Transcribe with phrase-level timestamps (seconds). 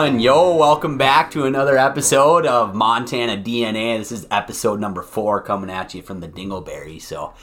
[0.00, 3.98] Yo, welcome back to another episode of Montana DNA.
[3.98, 7.02] This is episode number four coming at you from the Dingleberry.
[7.02, 7.34] So,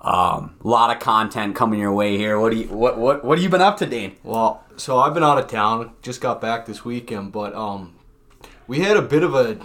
[0.00, 2.38] um, a lot of content coming your way here.
[2.38, 4.14] What do you what what what have you been up to, Dane?
[4.22, 5.90] Well, so I've been out of town.
[6.00, 7.96] Just got back this weekend, but um,
[8.68, 9.58] we had a bit of a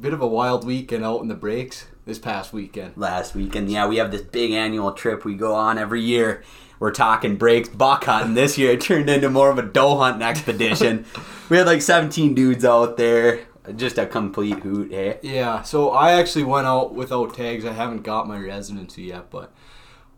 [0.00, 2.96] bit of a wild weekend out in the breaks this past weekend.
[2.96, 6.42] Last weekend, yeah, we have this big annual trip we go on every year.
[6.78, 8.34] We're talking breaks, buck hunting.
[8.34, 11.06] This year it turned into more of a doe hunting expedition.
[11.48, 13.40] we had like 17 dudes out there.
[13.76, 15.18] Just a complete hoot, hey?
[15.22, 17.64] Yeah, so I actually went out without tags.
[17.64, 19.54] I haven't got my residency yet, but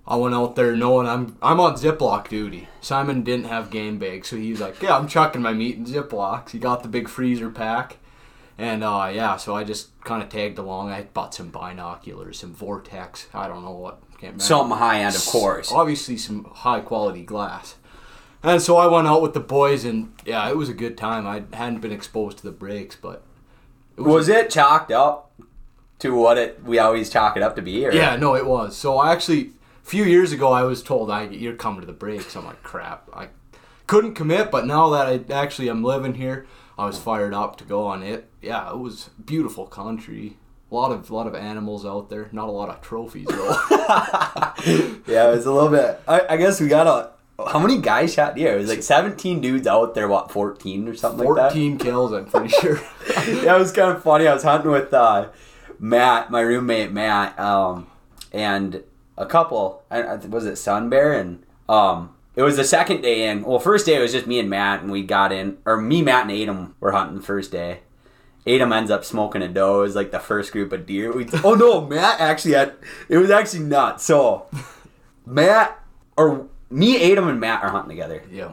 [0.05, 2.68] I went out there knowing I'm I'm on Ziploc duty.
[2.80, 6.50] Simon didn't have game bags, so he's like, "Yeah, I'm chucking my meat in Ziplocs."
[6.50, 7.98] He got the big freezer pack,
[8.58, 10.90] and uh, yeah, so I just kind of tagged along.
[10.90, 13.28] I bought some binoculars, some Vortex.
[13.34, 14.02] I don't know what.
[14.38, 15.70] Something high end, of course.
[15.70, 17.77] obviously some high quality glass.
[18.42, 21.27] And so I went out with the boys, and yeah, it was a good time.
[21.27, 23.22] I hadn't been exposed to the breaks, but
[23.96, 25.32] it Was it chalked up
[25.98, 27.84] to what it we always chalk it up to be?
[27.86, 27.92] Or?
[27.92, 28.77] yeah, no, it was.
[28.77, 29.50] So I actually,
[29.82, 32.36] a few years ago, I was told I you're coming to the breaks.
[32.36, 33.28] I'm like, crap, I
[33.86, 36.46] couldn't commit, but now that I actually am living here,
[36.78, 38.28] I was fired up to go on it.
[38.42, 40.36] Yeah, it was beautiful country.
[40.70, 42.28] A lot of lot of animals out there.
[42.33, 43.56] Not a lot of trophies though.
[45.06, 46.00] Yeah, it was a little bit.
[46.08, 47.12] I, I guess we got a.
[47.48, 48.55] How many guys shot deer?
[48.55, 51.52] It was like 17 dudes out there, what, 14 or something like that?
[51.52, 52.80] Fourteen kills, I'm pretty sure.
[53.27, 54.27] yeah, it was kind of funny.
[54.27, 55.28] I was hunting with uh,
[55.78, 57.86] Matt, my roommate Matt, um,
[58.33, 58.83] and
[59.16, 59.84] a couple.
[59.90, 61.12] I, I, was it Sun Bear?
[61.12, 63.42] And um, it was the second day in.
[63.42, 65.59] Well, first day it was just me and Matt, and we got in.
[65.65, 67.81] Or me, Matt, and Adam were hunting the first day.
[68.47, 69.81] Adam ends up smoking a doe.
[69.81, 71.12] It was like the first group of deer.
[71.12, 72.75] We, oh no, Matt actually had.
[73.08, 74.05] It was actually nuts.
[74.05, 74.46] So
[75.27, 75.83] Matt
[76.17, 78.52] or me, Adam, and Matt are hunting together yeah.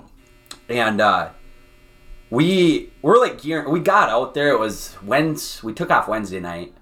[0.69, 1.29] and uh,
[2.29, 3.69] we we're like gearing.
[3.69, 4.49] We got out there.
[4.49, 5.67] It was Wednesday.
[5.67, 6.73] We took off Wednesday night,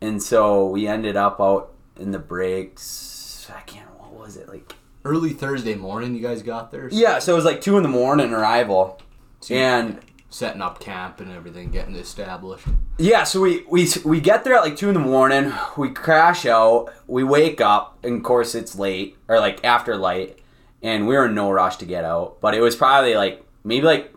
[0.00, 3.48] and so we ended up out in the breaks.
[3.54, 3.88] I can't.
[4.00, 4.74] What was it like?
[5.06, 6.88] Early Thursday morning, you guys got there.
[6.90, 9.00] Yeah, so it was like two in the morning arrival,
[9.48, 10.00] and
[10.30, 12.66] setting up camp and everything, getting established.
[12.98, 15.52] yeah, so we we we get there at like two in the morning.
[15.76, 16.92] We crash out.
[17.06, 20.40] We wake up, and of course it's late or like after light,
[20.82, 22.40] and we were in no rush to get out.
[22.40, 24.12] But it was probably like maybe like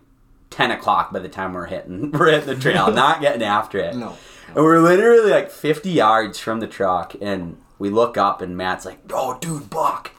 [0.50, 3.96] ten o'clock by the time we're hitting we're hitting the trail, not getting after it.
[3.96, 4.18] No.
[4.56, 8.84] And we're literally like 50 yards from the truck, and we look up, and Matt's
[8.84, 10.10] like, "Oh, dude, buck!"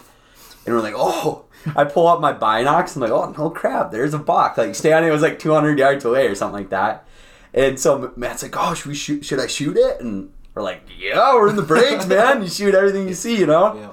[0.66, 1.44] And we're like, "Oh!"
[1.76, 2.94] I pull up my binocs.
[2.96, 3.90] I'm like, "Oh, no crap!
[3.90, 7.06] There's a buck!" Like standing, it was like 200 yards away or something like that.
[7.52, 9.24] And so Matt's like, "Oh, should we shoot?
[9.24, 12.42] Should I shoot it?" And we're like, "Yeah, we're in the breaks, man.
[12.42, 13.90] You shoot everything you see, you know." Yeah.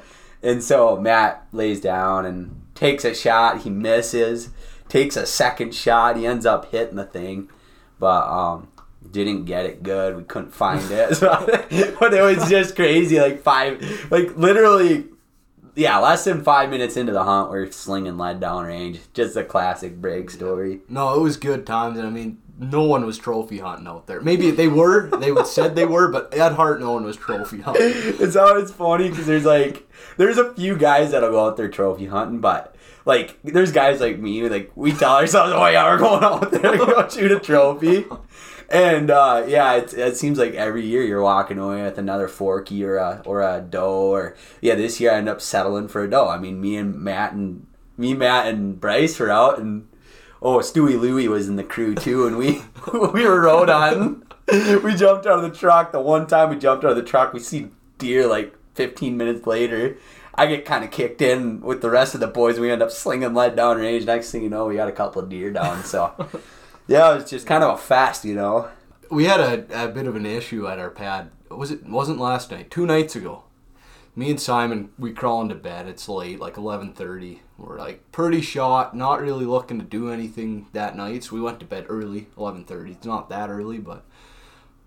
[0.50, 3.62] And so Matt lays down and takes a shot.
[3.62, 4.50] He misses.
[4.88, 6.16] Takes a second shot.
[6.16, 7.50] He ends up hitting the thing,
[8.00, 8.70] but um,
[9.12, 10.16] didn't get it good.
[10.16, 11.08] We couldn't find it.
[11.18, 11.28] So,
[12.00, 13.20] but it was just crazy.
[13.20, 15.06] Like five, like literally,
[15.78, 19.00] yeah, less than five minutes into the hunt, we're slinging lead down range.
[19.14, 20.82] Just a classic break story.
[20.90, 24.20] No, it was good times, and I mean, no one was trophy hunting out there.
[24.20, 25.08] Maybe they were.
[25.20, 27.84] They would said they were, but at heart, no one was trophy hunting.
[27.94, 29.88] it's always funny because there's like
[30.18, 34.18] there's a few guys that'll go out there trophy hunting, but like there's guys like
[34.18, 37.40] me like we tell ourselves, oh yeah, we're going out there to go shoot a
[37.40, 38.06] trophy.
[38.70, 42.84] And uh, yeah, it, it seems like every year you're walking away with another forky
[42.84, 44.76] or a or a doe or yeah.
[44.76, 46.28] This year I end up settling for a doe.
[46.28, 47.66] I mean, me and Matt and
[47.98, 49.88] me, Matt and Bryce were out, and
[50.42, 52.62] oh, Stewie Louie was in the crew too, and we
[52.94, 54.24] we were road hunting.
[54.50, 55.92] We jumped out of the truck.
[55.92, 59.46] The one time we jumped out of the truck, we see deer like 15 minutes
[59.48, 59.98] later.
[60.36, 62.60] I get kind of kicked in with the rest of the boys.
[62.60, 64.06] We end up slinging lead down range.
[64.06, 65.84] Next thing you know, we got a couple of deer down.
[65.84, 66.13] So,
[66.88, 68.69] yeah, it was just kind of a fast, you know.
[69.10, 71.31] We had a, a bit of an issue at our pad.
[71.50, 72.69] Was it wasn't last night?
[72.69, 73.44] Two nights ago.
[74.16, 75.88] Me and Simon, we crawl into bed.
[75.88, 77.42] It's late, like eleven thirty.
[77.57, 81.24] We're like pretty shot, not really looking to do anything that night.
[81.24, 82.92] So we went to bed early, eleven thirty.
[82.92, 84.04] It's not that early, but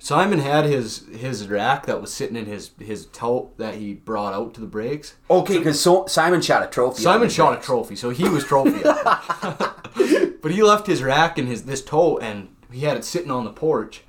[0.03, 4.33] Simon had his his rack that was sitting in his his tote that he brought
[4.33, 5.15] out to the breaks.
[5.31, 7.03] Okay, because so, Simon shot a trophy.
[7.03, 8.81] Simon shot a trophy, so he was trophy.
[10.43, 13.45] but he left his rack in his this tote, and he had it sitting on
[13.45, 14.03] the porch,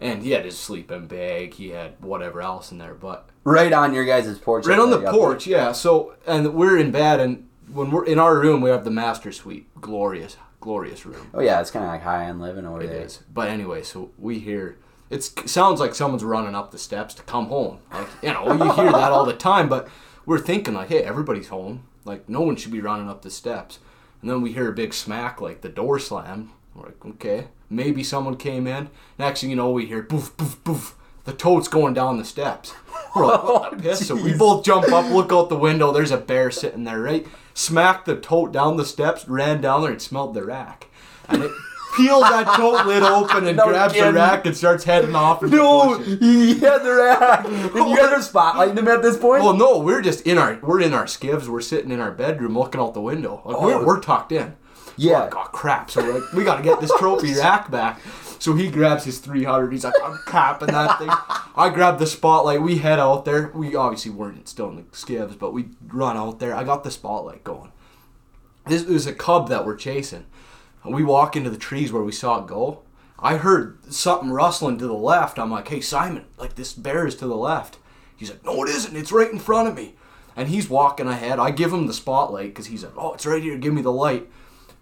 [0.00, 1.54] and he had his sleeping bag.
[1.54, 4.66] He had whatever else in there, but right on your guys' porch.
[4.66, 5.12] right on the Up there.
[5.12, 5.70] porch, yeah.
[5.72, 9.30] So and we're in bed, and when we're in our room, we have the master
[9.30, 11.30] suite, glorious, glorious room.
[11.32, 13.02] Oh yeah, it's kind of like high end living over It there.
[13.02, 13.20] is.
[13.32, 14.76] But anyway, so we hear
[15.10, 17.80] it sounds like someone's running up the steps to come home.
[17.92, 19.68] Like you know, you hear that all the time.
[19.68, 19.88] But
[20.24, 21.84] we're thinking like, hey, everybody's home.
[22.04, 23.80] Like no one should be running up the steps.
[24.22, 26.50] And then we hear a big smack, like the door slammed.
[26.74, 28.90] We're like, okay, maybe someone came in.
[29.18, 30.96] Next thing you know, we hear poof, poof, poof.
[31.24, 32.72] The toad's going down the steps.
[33.14, 34.06] We're like, what the oh, piss?
[34.06, 35.92] So we both jump up, look out the window.
[35.92, 37.26] There's a bear sitting there, right?
[37.52, 40.86] Smacked the tote down the steps, ran down there, and smelled the rack.
[41.28, 41.52] And it
[41.96, 45.42] peels that tote lid open and No grabs the rack and starts heading off.
[45.42, 47.44] No, he had the rack.
[47.46, 49.42] And you guys are spotlighting him at this point?
[49.42, 51.48] Well, no, we're just in our we're in our skivs.
[51.48, 53.42] We're sitting in our bedroom looking out the window.
[53.44, 53.84] Like, we're, Oh.
[53.84, 54.56] we're tucked in.
[54.96, 55.28] Yeah.
[55.32, 55.90] we're oh crap!
[55.90, 58.00] So we're like, we got to get this trophy rack back.
[58.38, 59.70] So he grabs his 300.
[59.70, 61.10] He's like, I'm capping that thing.
[61.56, 62.62] I grab the spotlight.
[62.62, 63.50] We head out there.
[63.54, 66.54] We obviously weren't still in the skivs, but we run out there.
[66.54, 67.70] I got the spotlight going.
[68.66, 70.24] This was a cub that we're chasing.
[70.84, 72.82] And we walk into the trees where we saw it go.
[73.18, 75.38] I heard something rustling to the left.
[75.38, 77.76] I'm like, hey, Simon, like this bear is to the left.
[78.16, 78.96] He's like, no, it isn't.
[78.96, 79.94] It's right in front of me.
[80.36, 81.38] And he's walking ahead.
[81.38, 83.58] I give him the spotlight because he's like, oh, it's right here.
[83.58, 84.28] Give me the light.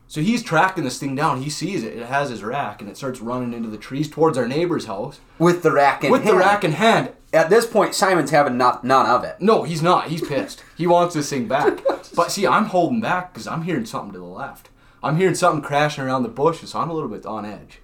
[0.06, 1.42] So he's tracking this thing down.
[1.42, 1.96] He sees it.
[1.96, 5.20] It has his rack and it starts running into the trees towards our neighbor's house
[5.38, 7.12] with the rack in with the rack in hand.
[7.32, 9.36] At this point, Simon's having not, none of it.
[9.38, 10.08] No, he's not.
[10.08, 10.64] He's pissed.
[10.78, 11.80] He wants this thing back.
[12.16, 14.70] But see, I'm holding back because I'm hearing something to the left.
[15.02, 17.80] I'm hearing something crashing around the bushes, so I'm a little bit on edge.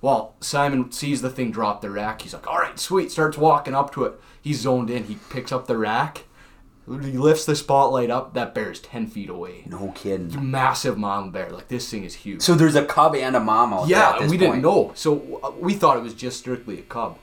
[0.00, 2.22] Well, Simon sees the thing drop the rack.
[2.22, 3.10] He's like, all right, sweet.
[3.10, 4.20] Starts walking up to it.
[4.42, 5.04] He's zoned in.
[5.04, 6.24] He picks up the rack.
[6.86, 8.34] He lifts the spotlight up.
[8.34, 9.64] That bear is 10 feet away.
[9.66, 10.50] No kidding.
[10.50, 11.48] Massive mom bear.
[11.48, 12.42] Like, this thing is huge.
[12.42, 14.60] So there's a cub and a mom out there Yeah, at this and we didn't
[14.60, 14.92] know.
[14.94, 17.16] So uh, we thought it was just strictly a cub.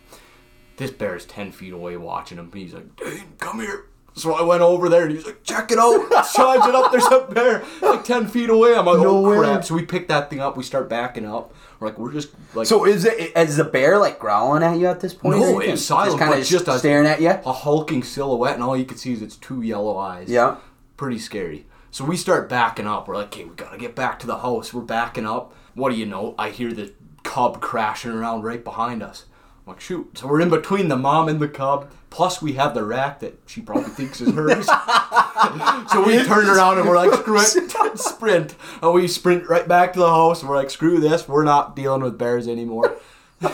[0.78, 2.50] This bear is 10 feet away watching him.
[2.52, 3.86] He's like, Dane, come here.
[4.14, 6.10] So I went over there and he's like, check it out.
[6.34, 6.92] Charge it up.
[6.92, 8.76] There's a bear like 10 feet away.
[8.76, 9.38] I'm like, No oh way.
[9.38, 9.64] crap.
[9.64, 10.58] So we pick that thing up.
[10.58, 11.54] We start backing up.
[11.80, 14.88] We're like, we're just like So is it is the bear like growling at you
[14.88, 15.40] at this point?
[15.40, 17.30] No, it's silent, Just kind of just a- staring at you.
[17.30, 20.28] a hulking silhouette, and all you can see is its two yellow eyes.
[20.30, 20.58] Yeah.
[20.98, 21.66] Pretty scary.
[21.90, 23.08] So we start backing up.
[23.08, 24.74] We're like, okay, we gotta get back to the house.
[24.74, 25.54] We're backing up.
[25.74, 26.36] What do you know?
[26.38, 26.94] I hear the
[27.24, 29.26] cub crashing around right behind us.
[29.72, 30.18] Like, shoot.
[30.18, 31.90] So we're in between the mom and the cub.
[32.10, 34.66] Plus, we have the rack that she probably thinks is hers.
[35.92, 38.56] so we turn around and we're like, screw it, sprint.
[38.82, 40.42] And we sprint right back to the house.
[40.42, 41.28] And we're like, screw this.
[41.28, 42.98] We're not dealing with bears anymore.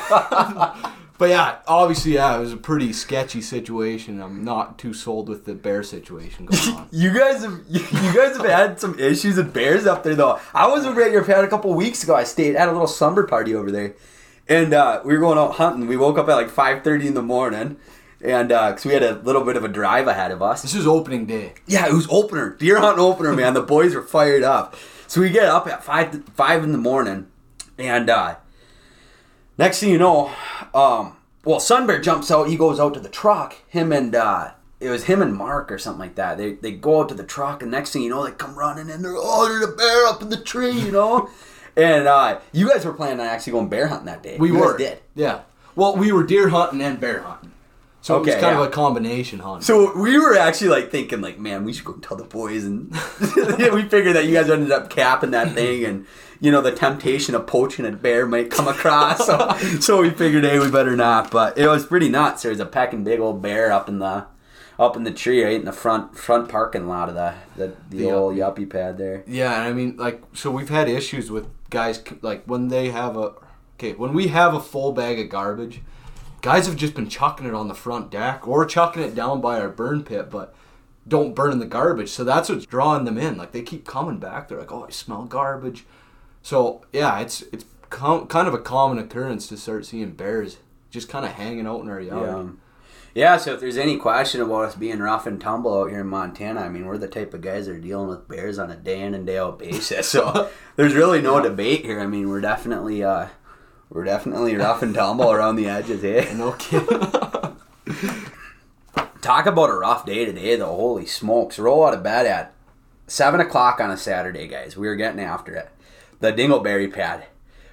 [1.17, 4.21] But yeah, obviously, yeah, it was a pretty sketchy situation.
[4.21, 6.87] I'm not too sold with the bear situation going on.
[6.91, 7.79] You guys have you
[8.13, 10.39] guys have had some issues with bears up there though.
[10.53, 12.15] I was over at your pad a couple weeks ago.
[12.15, 13.95] I stayed at a little slumber party over there,
[14.49, 15.87] and uh, we were going out hunting.
[15.87, 17.77] We woke up at like five thirty in the morning,
[18.21, 20.61] and because we had a little bit of a drive ahead of us.
[20.61, 21.53] This was opening day.
[21.65, 23.53] Yeah, it was opener, deer hunting opener, man.
[23.53, 24.75] The boys were fired up.
[25.07, 27.27] So we get up at five five in the morning,
[27.77, 28.35] and uh,
[29.57, 30.31] next thing you know,
[30.73, 31.15] um,
[31.45, 32.49] well, Sunbear jumps out.
[32.49, 33.55] He goes out to the truck.
[33.69, 36.37] Him and uh, it was him and Mark or something like that.
[36.37, 38.89] They they go out to the truck, and next thing you know, they come running
[38.89, 41.29] and they're oh, there's a bear up in the tree, you know.
[41.77, 44.37] and uh, you guys were planning on actually going bear hunting that day.
[44.37, 44.77] We You were.
[44.77, 44.99] did.
[45.15, 45.41] Yeah.
[45.75, 47.51] Well, we were deer hunting and bear hunting.
[48.01, 48.61] So it was kind yeah.
[48.61, 49.63] of a combination hunt.
[49.63, 52.89] So we were actually like thinking, like, man, we should go tell the boys, and
[53.35, 56.05] we figured that you guys ended up capping that thing, and
[56.39, 59.25] you know the temptation of poaching a bear might come across.
[59.25, 61.31] So, so we figured, hey, we better not.
[61.31, 62.43] But it was pretty nuts.
[62.43, 64.27] There was a pecking big old bear up in the
[64.79, 67.97] up in the tree, right in the front front parking lot of the the, the,
[67.97, 69.23] The old yuppie pad there.
[69.27, 73.17] Yeah, and I mean, like, so we've had issues with guys, like, when they have
[73.17, 73.33] a,
[73.75, 75.81] okay, when we have a full bag of garbage,
[76.41, 79.59] guys have just been chucking it on the front deck or chucking it down by
[79.59, 80.53] our burn pit, but
[81.07, 82.09] don't burn in the garbage.
[82.09, 83.37] So that's what's drawing them in.
[83.37, 84.47] Like, they keep coming back.
[84.47, 85.85] They're like, oh, I smell garbage.
[86.41, 90.57] So, yeah, it's, it's com- kind of a common occurrence to start seeing bears
[90.89, 92.27] just kind of hanging out in our yard.
[92.27, 92.51] Yeah.
[93.17, 96.07] Yeah, so if there's any question about us being rough and tumble out here in
[96.07, 98.75] Montana, I mean, we're the type of guys that are dealing with bears on a
[98.75, 100.07] day in and day out basis.
[100.07, 101.99] So there's really no debate here.
[101.99, 103.29] I mean, we're definitely uh,
[103.89, 106.31] we're definitely rough and tumble around the edges, eh?
[106.35, 106.87] No kidding.
[109.21, 110.75] Talk about a rough day today, though.
[110.75, 111.57] Holy smokes!
[111.57, 112.53] Roll out of bed at
[113.07, 114.77] seven o'clock on a Saturday, guys.
[114.77, 115.69] We were getting after it.
[116.19, 117.25] The Dingleberry pad.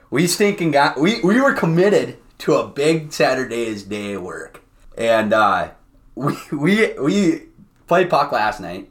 [0.09, 0.99] We stinking got.
[0.99, 4.64] We we were committed to a big Saturday's day work,
[4.97, 5.71] and uh,
[6.15, 7.43] we we we
[7.87, 8.91] played puck last night.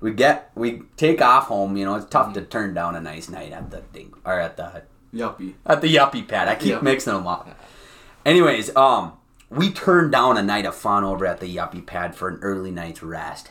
[0.00, 1.76] We get we take off home.
[1.76, 4.56] You know, it's tough to turn down a nice night at the ding or at
[4.56, 4.82] the
[5.14, 5.54] Yuppie.
[5.66, 6.48] at the yuppie pad.
[6.48, 6.80] I keep Yeah.
[6.80, 7.48] mixing them up.
[8.24, 9.14] Anyways, um,
[9.50, 12.70] we turned down a night of fun over at the yuppie pad for an early
[12.70, 13.50] night's rest.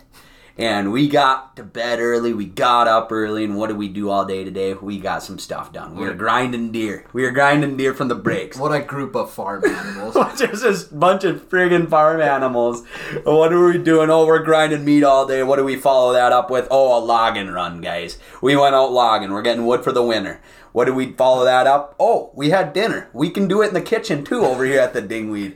[0.60, 2.34] And we got to bed early.
[2.34, 3.46] We got up early.
[3.46, 4.74] And what did we do all day today?
[4.74, 5.96] We got some stuff done.
[5.96, 7.06] We were grinding deer.
[7.14, 8.58] We were grinding deer from the breaks.
[8.58, 10.16] What a group of farm animals.
[10.38, 12.86] Just this bunch of friggin' farm animals.
[13.24, 14.10] What are we doing?
[14.10, 15.44] Oh, we're grinding meat all day.
[15.44, 16.68] What do we follow that up with?
[16.70, 18.20] Oh, a logging run, guys.
[18.42, 19.32] We went out logging.
[19.32, 20.42] We're getting wood for the winter.
[20.74, 21.96] What did we follow that up?
[21.98, 23.10] Oh, we had dinner.
[23.14, 25.56] We can do it in the kitchen too over here at the Dingweed.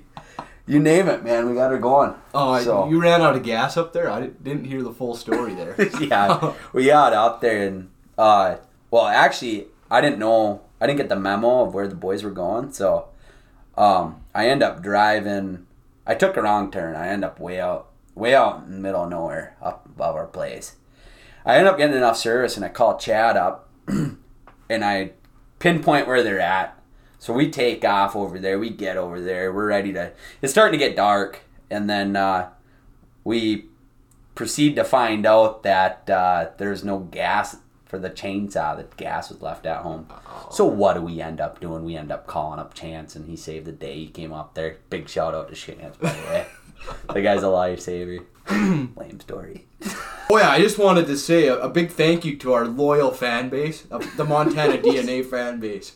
[0.66, 1.50] You name it, man.
[1.50, 2.14] We got her going.
[2.34, 4.10] Oh, So- you ran out of gas up there?
[4.10, 5.76] I didn't hear the full story there.
[6.02, 8.58] yeah, we got out there and uh,
[8.92, 10.62] well, actually, I didn't know.
[10.80, 13.08] I didn't get the memo of where the boys were going, so
[13.78, 15.66] um, I end up driving.
[16.06, 16.96] I took a wrong turn.
[16.96, 20.28] I end up way out, way out in the middle of nowhere, up above our
[20.28, 20.76] place.
[21.46, 24.18] I end up getting enough service, and I call Chad up, and
[24.70, 25.12] I
[25.60, 26.78] pinpoint where they're at.
[27.24, 28.60] So we take off over there.
[28.60, 29.54] We get over there.
[29.54, 30.12] We're ready to.
[30.42, 31.40] It's starting to get dark,
[31.72, 32.50] and then uh,
[33.24, 33.68] we
[34.36, 38.76] proceed to find out that uh, there's no gas for the chainsaw.
[38.76, 40.08] That gas was left at home.
[40.52, 41.86] So what do we end up doing?
[41.86, 44.00] We end up calling up Chance, and he saved the day.
[44.00, 44.80] He came up there.
[44.90, 46.46] Big shout out to Chance, by the way.
[47.14, 48.26] the guy's a lifesaver.
[48.98, 49.66] Lame story.
[50.30, 53.12] Oh yeah, I just wanted to say a, a big thank you to our loyal
[53.12, 55.92] fan base, uh, the Montana DNA fan base.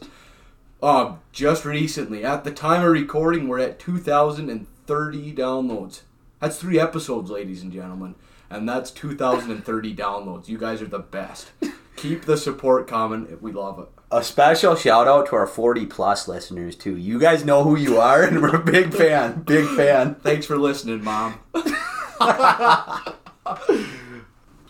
[0.81, 6.01] Um, just recently, at the time of recording, we're at 2,030 downloads.
[6.39, 8.13] That's three episodes, ladies and gentlemen,
[8.49, 10.47] and that's 2,030 downloads.
[10.47, 11.51] You guys are the best.
[11.95, 13.37] Keep the support coming.
[13.41, 13.87] We love it.
[14.11, 16.95] A special shout out to our 40 plus listeners too.
[16.95, 19.41] You guys know who you are, and we're a big fan.
[19.41, 20.15] Big fan.
[20.15, 21.39] Thanks for listening, Mom.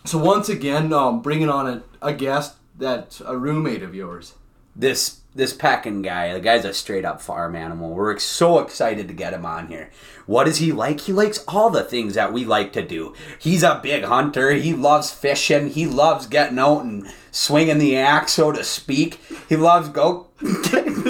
[0.04, 4.34] so once again, um, bringing on a, a guest that's a roommate of yours.
[4.74, 7.94] this this pecking guy, the guy's a straight up farm animal.
[7.94, 9.88] We're so excited to get him on here.
[10.26, 11.02] What is he like?
[11.02, 13.14] He likes all the things that we like to do.
[13.38, 14.50] He's a big hunter.
[14.50, 15.70] He loves fishing.
[15.70, 19.20] He loves getting out and swinging the axe, so to speak.
[19.48, 20.26] He loves go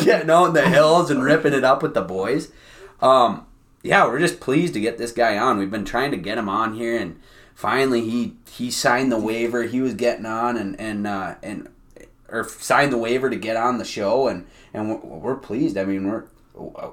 [0.02, 2.52] getting out in the hills and ripping it up with the boys.
[3.00, 3.46] Um,
[3.82, 5.56] yeah, we're just pleased to get this guy on.
[5.56, 7.18] We've been trying to get him on here, and
[7.54, 9.62] finally he he signed the waiver.
[9.62, 11.70] He was getting on, and and uh, and
[12.28, 15.76] or signed the waiver to get on the show, and and we're, we're pleased.
[15.76, 16.24] I mean, we're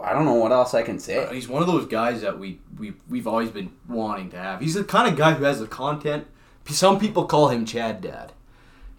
[0.02, 1.24] I don't know what else I can say.
[1.24, 4.62] Uh, he's one of those guys that we, we we've always been wanting to have.
[4.62, 6.28] He's the kind of guy who has the content.
[6.68, 8.34] Some people call him Chad Dad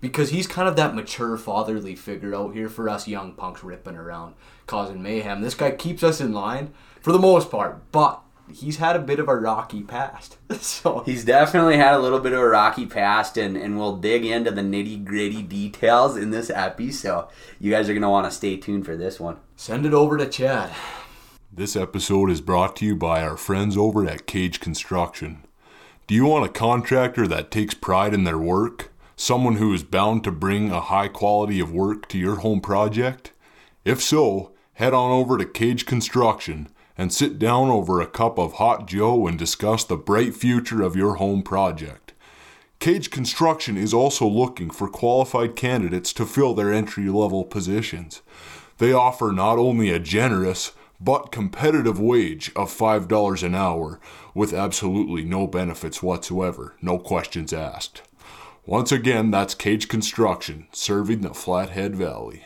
[0.01, 3.97] because he's kind of that mature fatherly figure out here for us young punks ripping
[3.97, 4.35] around
[4.67, 5.41] causing mayhem.
[5.41, 8.21] This guy keeps us in line for the most part, but
[8.53, 10.37] he's had a bit of a rocky past.
[10.61, 14.25] so He's definitely had a little bit of a rocky past, and, and we'll dig
[14.25, 16.93] into the nitty gritty details in this epi.
[16.93, 19.37] So you guys are gonna want to stay tuned for this one.
[19.57, 20.71] send it over to Chad.
[21.53, 25.43] This episode is brought to you by our friends over at Cage Construction.
[26.07, 28.93] Do you want a contractor that takes pride in their work?
[29.17, 33.33] Someone who is bound to bring a high quality of work to your home project?
[33.85, 38.55] If so, head on over to Cage Construction and sit down over a cup of
[38.55, 42.13] hot Joe and discuss the bright future of your home project.
[42.79, 48.23] Cage Construction is also looking for qualified candidates to fill their entry level positions.
[48.79, 54.01] They offer not only a generous but competitive wage of $5 an hour
[54.35, 58.03] with absolutely no benefits whatsoever, no questions asked.
[58.65, 62.45] Once again, that's Cage Construction, serving the Flathead Valley.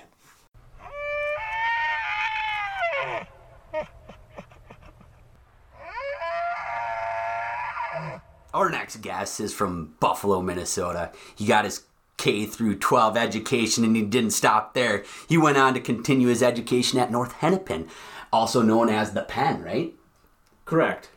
[8.53, 11.13] Our next guest is from Buffalo, Minnesota.
[11.37, 11.85] He got his
[12.17, 15.05] K through 12 education and he didn't stop there.
[15.29, 17.89] He went on to continue his education at North Hennepin,
[18.33, 19.95] also known as the Penn, right?
[20.65, 21.11] Correct.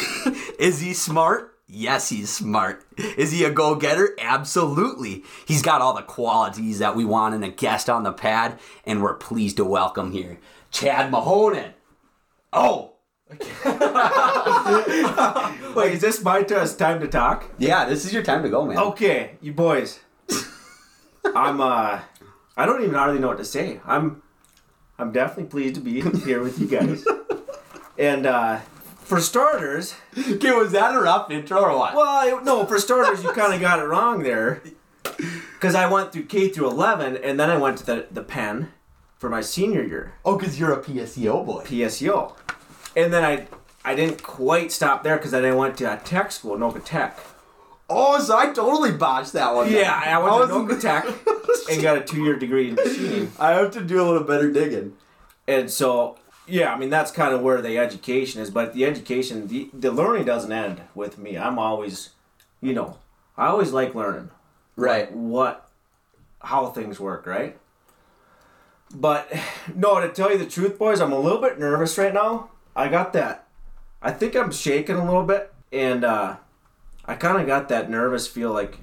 [0.58, 1.52] Is he smart?
[1.68, 2.84] Yes, he's smart.
[2.96, 4.14] Is he a go getter?
[4.20, 5.24] Absolutely.
[5.46, 9.02] He's got all the qualities that we want in a guest on the pad, and
[9.02, 10.38] we're pleased to welcome here
[10.70, 11.72] Chad Mahonen.
[12.52, 12.95] Oh,
[15.74, 17.50] Wait, is this my t- time to talk?
[17.58, 18.78] yeah, this is your time to go, man.
[18.78, 20.00] Okay, you boys.
[21.34, 22.00] I'm uh
[22.56, 23.80] I don't even hardly know what to say.
[23.84, 24.22] I'm
[24.98, 27.04] I'm definitely pleased to be here with you guys.
[27.98, 28.60] And uh
[29.00, 31.94] for starters, Okay, was that a rough intro or what?
[31.94, 34.62] well, no, for starters, you kind of got it wrong there.
[35.52, 38.72] Because I went through K through 11, and then I went to the, the Penn
[39.16, 41.62] for my senior year, Oh, because you're a PSEO boy.
[41.64, 42.34] PSEO.
[42.96, 43.46] And then I
[43.84, 47.16] I didn't quite stop there because then I went to a tech school, Noka Tech.
[47.88, 49.70] Oh, so I totally botched that one.
[49.70, 53.30] Yeah, I went to was- Noka Tech and got a two year degree in machining.
[53.38, 54.96] I have to do a little better digging.
[55.46, 58.50] And so, yeah, I mean, that's kind of where the education is.
[58.50, 61.38] But the education, the, the learning doesn't end with me.
[61.38, 62.10] I'm always,
[62.60, 62.98] you know,
[63.36, 64.30] I always like learning.
[64.74, 65.12] Right.
[65.12, 65.68] What,
[66.40, 67.56] how things work, right?
[68.92, 69.32] But
[69.74, 72.50] no, to tell you the truth, boys, I'm a little bit nervous right now.
[72.76, 73.48] I got that.
[74.02, 76.36] I think I'm shaking a little bit, and uh,
[77.06, 78.78] I kind of got that nervous feel like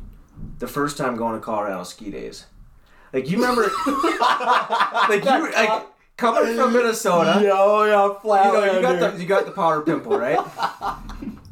[0.59, 2.47] the first time going to Colorado ski days.
[3.13, 3.61] Like you remember,
[5.07, 5.85] like you like
[6.17, 7.39] coming from Minnesota.
[7.43, 8.47] Yo, yeah, flat.
[8.47, 10.39] You know, you got the you got the powder pimple, right?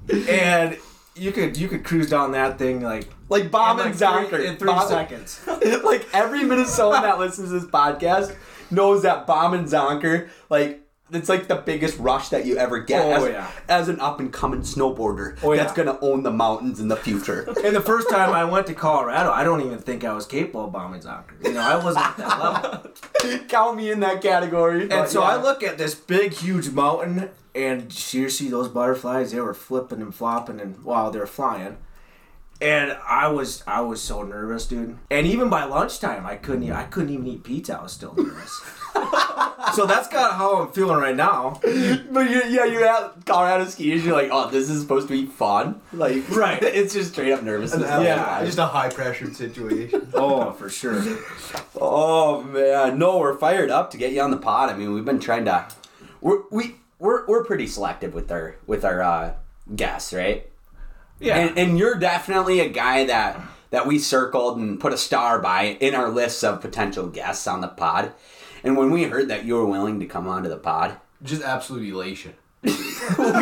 [0.27, 0.77] and
[1.15, 4.29] you could you could cruise down that thing like like Bob in and like Zonker
[4.29, 5.39] three, in three Bob- seconds.
[5.48, 8.36] like every Minnesotan that listens to this podcast
[8.71, 10.80] knows that Bomb and Zonker, like
[11.13, 13.51] it's like the biggest rush that you ever get Oh, as, yeah.
[13.68, 15.63] as an up and coming snowboarder Oh, yeah.
[15.63, 17.48] that's gonna own the mountains in the future.
[17.63, 20.65] And the first time I went to Colorado, I don't even think I was capable
[20.65, 21.36] of bombing soccer.
[21.44, 22.91] You know, I wasn't at that level.
[23.48, 24.89] Count me in that category.
[24.89, 25.27] And so yeah.
[25.30, 30.13] I look at this big, huge mountain, and seriously, those butterflies, they were flipping and
[30.15, 31.77] flopping, and while they were flying.
[32.62, 34.98] And I was, I was so nervous, dude.
[35.10, 37.77] And even by lunchtime, I couldn't I couldn't even eat pizza.
[37.80, 38.62] I was still nervous.
[39.74, 41.60] so that's kind of how I'm feeling right now.
[41.62, 44.03] But you, yeah, you're at Colorado skis.
[44.05, 45.81] You're like, oh, this is supposed to be fun.
[45.93, 46.62] Like, Right.
[46.81, 47.81] It's just straight up nervousness.
[47.89, 50.10] Yeah, just a high pressured situation.
[50.13, 51.01] Oh, for sure.
[51.79, 54.69] Oh man, no, we're fired up to get you on the pod.
[54.69, 55.67] I mean, we've been trying to,
[56.21, 59.33] we're we we're we're pretty selective with our with our uh,
[59.75, 60.48] guests, right?
[61.19, 61.38] Yeah.
[61.38, 65.77] And, and you're definitely a guy that that we circled and put a star by
[65.79, 68.12] in our lists of potential guests on the pod.
[68.63, 71.88] And when we heard that you were willing to come onto the pod, Just absolute
[71.91, 72.34] elation.
[72.63, 72.72] we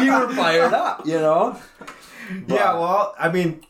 [0.10, 1.06] were fired up.
[1.06, 1.60] You know?
[2.48, 3.62] Yeah, well, I mean,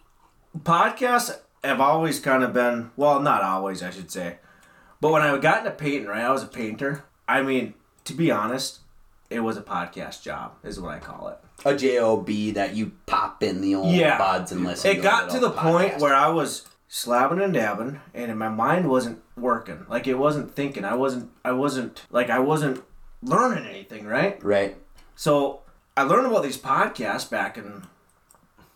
[0.57, 4.37] podcasts have always kind of been, well, not always, I should say.
[5.01, 7.05] But when I got into painting, right, I was a painter.
[7.27, 7.73] I mean,
[8.05, 8.79] to be honest,
[9.29, 11.37] it was a podcast job, is what I call it.
[11.65, 12.25] A job
[12.55, 14.17] that you pop in the old Yeah.
[14.17, 14.91] buds and listen.
[14.91, 19.21] It got to the point where I was slabbing and dabbing, and my mind wasn't
[19.41, 19.85] working.
[19.89, 20.85] Like it wasn't thinking.
[20.85, 21.31] I wasn't.
[21.43, 22.83] I wasn't like I wasn't
[23.21, 24.05] learning anything.
[24.05, 24.43] Right.
[24.43, 24.77] right.
[25.15, 25.61] So
[25.97, 27.83] I learned about these podcasts back in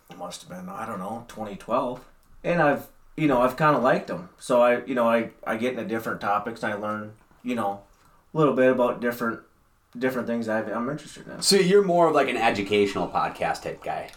[0.09, 2.03] it must have been I don't know 2012,
[2.43, 4.29] and I've you know I've kind of liked them.
[4.37, 7.81] So I you know I I get into different topics and I learn you know
[8.33, 9.41] a little bit about different
[9.97, 11.41] different things I've, I'm interested in.
[11.41, 14.11] So you're more of like an educational podcast type guy.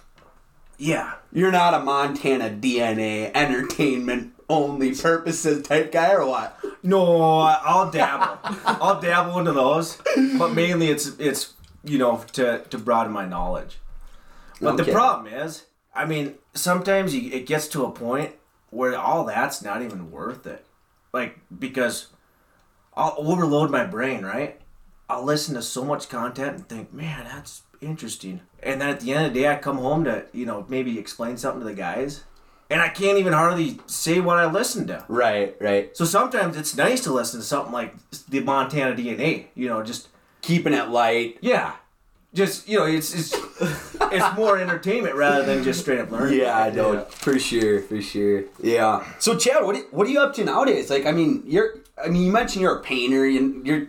[0.79, 1.15] Yeah.
[1.33, 6.59] You're not a Montana DNA entertainment only purposes type guy or what?
[6.83, 8.39] No, I'll dabble.
[8.65, 9.99] I'll dabble into those,
[10.39, 11.55] but mainly it's it's
[11.85, 13.79] you know to to broaden my knowledge.
[14.61, 18.33] But the problem is, I mean, sometimes you, it gets to a point
[18.71, 20.65] where all that's not even worth it.
[21.13, 22.09] Like because
[22.95, 24.61] I'll overload my brain, right?
[25.09, 28.41] I'll listen to so much content and think, man, that's interesting.
[28.63, 30.99] And then at the end of the day, I come home to you know maybe
[30.99, 32.25] explain something to the guys,
[32.71, 35.05] and I can't even hardly say what I listened to.
[35.09, 35.97] Right, right.
[35.97, 37.95] So sometimes it's nice to listen to something like
[38.29, 39.47] the Montana DNA.
[39.55, 40.09] You know, just
[40.43, 41.39] Keeping it light.
[41.41, 41.73] yeah,
[42.33, 43.35] just you know, it's it's
[44.13, 46.39] it's more entertainment rather than just straight up learning.
[46.39, 47.01] Yeah, I know.
[47.05, 48.45] For sure, for sure.
[48.63, 49.05] Yeah.
[49.19, 50.89] So Chad, what are, what are you up to nowadays?
[50.91, 53.89] Like, I mean, you're I mean, you mentioned you're a painter and you're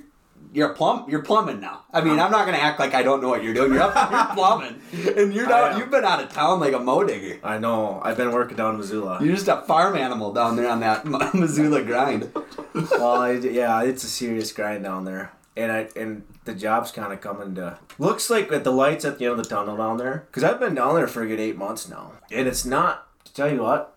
[0.57, 1.83] you're a plumb you're plumbing now.
[1.93, 3.73] I mean, I'm not gonna act like I don't know what you're doing.
[3.73, 4.81] You're up you're plumbing.
[5.15, 7.39] And you're not you've been out of town like a mow digger.
[7.43, 8.01] I know.
[8.03, 9.19] I've been working down in Missoula.
[9.21, 12.31] You're just a farm animal down there on that Missoula grind.
[12.73, 17.13] well, I, yeah, it's a serious grind down there, and I and the job's kind
[17.13, 17.77] of coming to.
[17.99, 20.59] Looks like at the lights at the end of the tunnel down there, because I've
[20.59, 23.03] been down there for a good eight months now, and it's not.
[23.25, 23.96] To tell you what,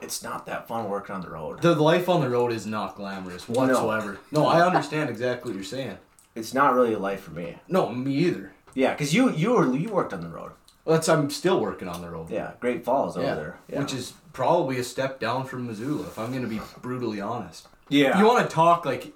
[0.00, 1.62] it's not that fun working on the road.
[1.62, 4.18] The life on the road is not glamorous whatsoever.
[4.30, 5.98] No, I understand exactly what you're saying.
[6.34, 7.56] It's not really a life for me.
[7.68, 8.52] No, me either.
[8.74, 10.52] Yeah, because you you were you worked on the road.
[10.84, 12.30] Well, that's I'm still working on the road.
[12.30, 13.58] Yeah, Great Falls over Yeah, there.
[13.68, 13.80] Yeah.
[13.80, 17.68] which is probably a step down from Missoula, if I'm gonna be brutally honest.
[17.88, 18.18] yeah.
[18.18, 19.12] You want to talk like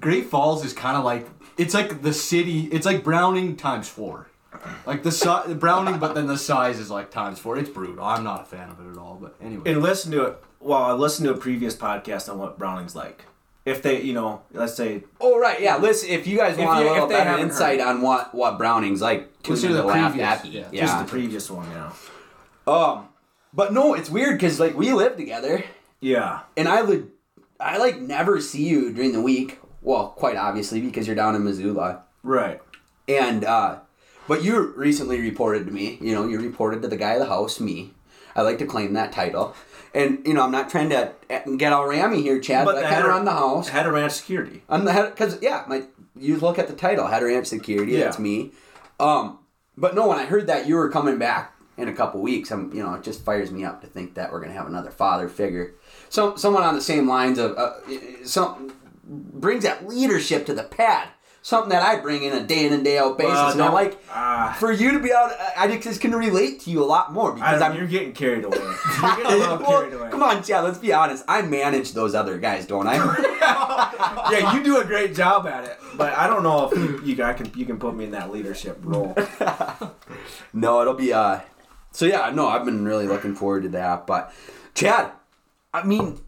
[0.00, 2.62] Great Falls is kind of like it's like the city.
[2.72, 4.28] It's like Browning times four,
[4.86, 7.56] like the si- Browning, but then the size is like times four.
[7.58, 8.04] It's brutal.
[8.04, 9.18] I'm not a fan of it at all.
[9.20, 10.42] But anyway, and listen to it.
[10.60, 13.24] Well, I listened to a previous podcast on what Browning's like.
[13.66, 15.76] If they, you know, let's say, Oh right, yeah.
[15.78, 18.02] Listen, if you guys If want you- a little if they better haven't insight on
[18.02, 20.48] what what Browning's like, tune Listen into to the Laugh previous, Happy.
[20.50, 20.68] yeah.
[20.72, 20.80] Yeah.
[20.82, 21.92] just the previous one, yeah.
[22.66, 23.08] um,
[23.52, 25.64] but no, it's weird because like we live together,
[26.00, 26.40] Yeah.
[26.56, 27.10] and I would,
[27.60, 29.58] I like never see you during the week.
[29.80, 32.60] Well, quite obviously because you're down in Missoula, Right.
[33.08, 33.78] and uh,
[34.28, 35.98] but you recently reported to me.
[36.00, 37.92] You know, you reported to the guy of the house, me.
[38.36, 39.54] I like to claim that title,
[39.94, 42.80] and you know, I'm not trying to eh, get all rammy here, Chad, but, I
[42.80, 43.68] the kind of header- run the house.
[43.68, 44.62] Header ranch security.
[44.68, 45.84] I'm the head because yeah, my
[46.18, 47.92] you look at the title, Header Ranch Security.
[47.92, 48.04] Yeah.
[48.04, 48.52] That's me.
[49.00, 49.38] Um,
[49.76, 52.72] but no, when I heard that you were coming back in a couple weeks, I'm
[52.72, 55.28] you know it just fires me up to think that we're gonna have another father
[55.28, 55.74] figure,
[56.08, 57.74] so someone on the same lines of uh,
[58.24, 58.74] some
[59.06, 61.08] brings that leadership to the pad.
[61.46, 63.64] Something that I bring in a day in and day out basis, Well, and I
[63.66, 64.56] don't- like ah.
[64.58, 65.30] for you to be out.
[65.58, 68.44] I just can relate to you a lot more because don't- I'm you're getting carried
[68.44, 68.56] away.
[69.02, 70.08] You're getting a little well, carried away.
[70.10, 70.64] come on, Chad.
[70.64, 71.22] Let's be honest.
[71.28, 72.96] I manage those other guys, don't I?
[74.32, 77.22] Yeah, you do a great job at it, but I don't know if you, you
[77.22, 79.14] I can you can put me in that leadership role.
[80.54, 81.12] no, it'll be.
[81.12, 81.40] uh
[81.92, 84.06] So yeah, no, I've been really looking forward to that.
[84.06, 84.32] But
[84.74, 85.12] Chad,
[85.74, 86.20] I mean,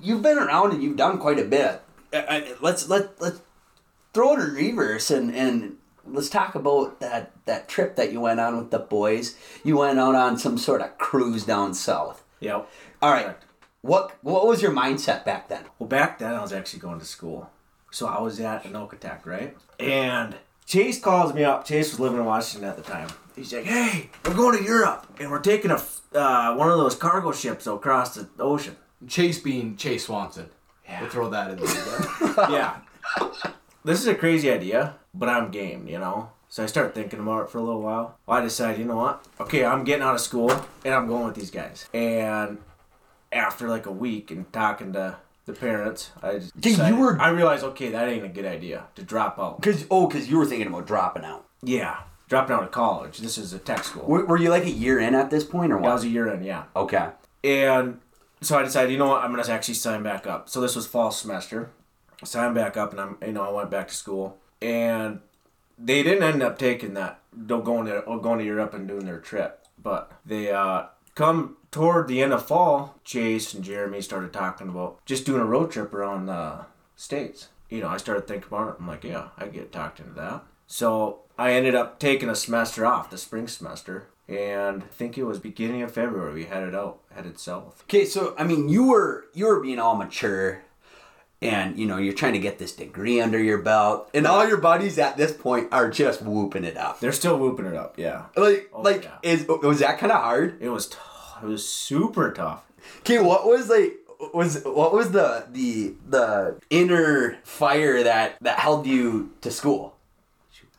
[0.00, 1.82] you've been around and you've done quite a bit.
[2.12, 3.40] Uh, uh, Let's let let's
[4.14, 8.40] throw it in reverse and and let's talk about that that trip that you went
[8.40, 9.36] on with the boys.
[9.62, 12.22] You went out on some sort of cruise down south.
[12.40, 12.68] Yep.
[13.02, 13.24] All right.
[13.24, 13.44] Correct.
[13.82, 15.64] What what was your mindset back then?
[15.78, 17.50] Well, back then I was actually going to school,
[17.90, 19.54] so I was at Anoka Tech, right?
[19.78, 21.66] And Chase calls me up.
[21.66, 23.08] Chase was living in Washington at the time.
[23.36, 26.78] He's like, "Hey, we're going to Europe, and we're taking a f- uh, one of
[26.78, 30.48] those cargo ships across the ocean." Chase being Chase Swanson.
[31.00, 32.50] We'll throw that in there.
[32.50, 32.76] yeah.
[33.84, 36.30] This is a crazy idea, but I'm game, you know?
[36.48, 38.16] So I start thinking about it for a little while.
[38.26, 39.22] Well, I decide, you know what?
[39.40, 40.50] Okay, I'm getting out of school
[40.84, 41.86] and I'm going with these guys.
[41.92, 42.58] And
[43.30, 47.28] after like a week and talking to the parents, I just Dude, you were- I
[47.28, 49.60] realized, okay, that ain't a good idea to drop out.
[49.60, 51.44] Cause oh, cause you were thinking about dropping out.
[51.62, 53.18] Yeah, dropping out of college.
[53.18, 54.06] This is a tech school.
[54.06, 55.92] Were, were you like a year in at this point or I what?
[55.92, 56.64] was a year in, yeah.
[56.74, 57.08] okay.
[57.42, 58.00] And
[58.40, 60.48] so I decided, you know what, I'm gonna actually sign back up.
[60.48, 61.68] So this was fall semester.
[62.24, 65.20] Signed back up, and I'm, you know, I went back to school, and
[65.78, 69.66] they didn't end up taking that, going to going to Europe and doing their trip,
[69.82, 73.00] but they uh, come toward the end of fall.
[73.04, 77.48] Chase and Jeremy started talking about just doing a road trip around the states.
[77.68, 78.76] You know, I started thinking about it.
[78.78, 80.44] I'm like, yeah, I get talked into that.
[80.66, 85.24] So I ended up taking a semester off, the spring semester, and I think it
[85.24, 87.82] was beginning of February we headed out, headed south.
[87.84, 90.62] Okay, so I mean, you were you were being all mature,
[91.44, 94.56] and you know you're trying to get this degree under your belt, and all your
[94.56, 96.98] buddies at this point are just whooping it up.
[97.00, 98.24] They're still whooping it up, yeah.
[98.36, 99.18] Like, Oh, like yeah.
[99.22, 100.56] is was that kind of hard?
[100.60, 100.96] It was, t-
[101.42, 102.64] it was super tough.
[103.00, 103.94] Okay, what was like
[104.32, 109.96] was what was the the the inner fire that that held you to school?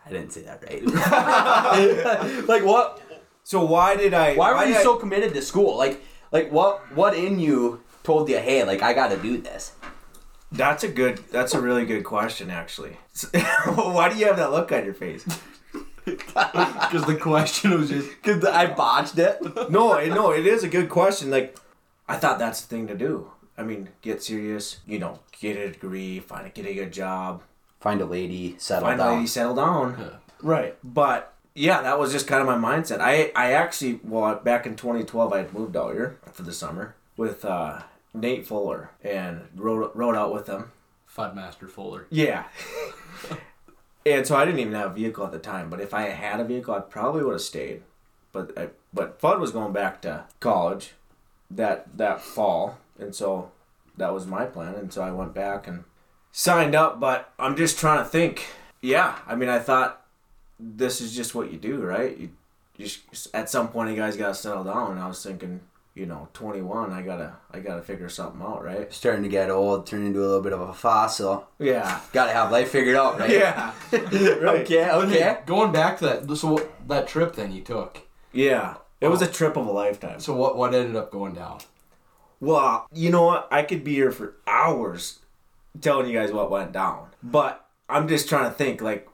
[0.08, 0.84] I didn't say that right.
[2.48, 3.02] like what?
[3.44, 4.36] So why did I?
[4.36, 5.78] Why were you I- so committed to school?
[5.78, 6.02] Like
[6.32, 9.72] like what what in you told you, hey, like I got to do this?
[10.56, 11.20] That's a good.
[11.32, 12.98] That's a really good question, actually.
[13.76, 15.26] why do you have that look on your face?
[16.06, 19.40] Because the question was just Because I botched it.
[19.72, 21.32] No, it- no, it is a good question.
[21.32, 21.58] Like,
[22.08, 23.32] I thought that's the thing to do.
[23.58, 24.82] I mean, get serious.
[24.86, 27.42] You know, get a degree, find a get a good job,
[27.80, 28.98] Find a lady, settle down.
[28.98, 29.16] find a down.
[29.16, 30.12] lady, settle down.
[30.44, 30.76] Right.
[30.84, 33.00] But yeah, that was just kind of my mindset.
[33.00, 36.96] I I actually well back in 2012 I had moved out here for the summer
[37.18, 37.82] with uh,
[38.16, 40.72] Nate Fuller and rode rode out with him.
[41.16, 42.08] Fudmaster Fuller.
[42.10, 42.46] Yeah.
[44.06, 46.40] and so I didn't even have a vehicle at the time, but if I had
[46.40, 47.84] a vehicle, I probably would have stayed.
[48.32, 50.94] But I, but Fudd was going back to college
[51.50, 53.52] that that fall, and so
[53.98, 55.86] that was my plan, and so I went back and
[56.32, 57.00] signed up.
[57.00, 58.48] But I'm just trying to think.
[58.82, 60.06] Yeah, I mean, I thought
[60.60, 62.18] this is just what you do, right?
[62.18, 62.30] You
[62.78, 64.92] just at some point, you guys got to settle down.
[64.92, 65.62] And I was thinking,
[65.96, 68.94] you know, 21, I gotta I gotta figure something out, right?
[68.94, 71.48] Starting to get old, turn into a little bit of a fossil.
[71.58, 72.02] Yeah.
[72.12, 73.30] Got to have life figured out, right?
[73.32, 73.72] Yeah.
[73.92, 75.38] Okay, okay.
[75.46, 78.02] Going back to that, so what, that trip then you took.
[78.34, 78.76] Yeah.
[79.00, 80.20] It was a trip of a lifetime.
[80.20, 81.60] So what what ended up going down?
[82.42, 83.48] Well, you know what?
[83.50, 85.20] I could be here for hours
[85.80, 87.08] telling you guys what went down.
[87.24, 89.08] But I'm just trying to think like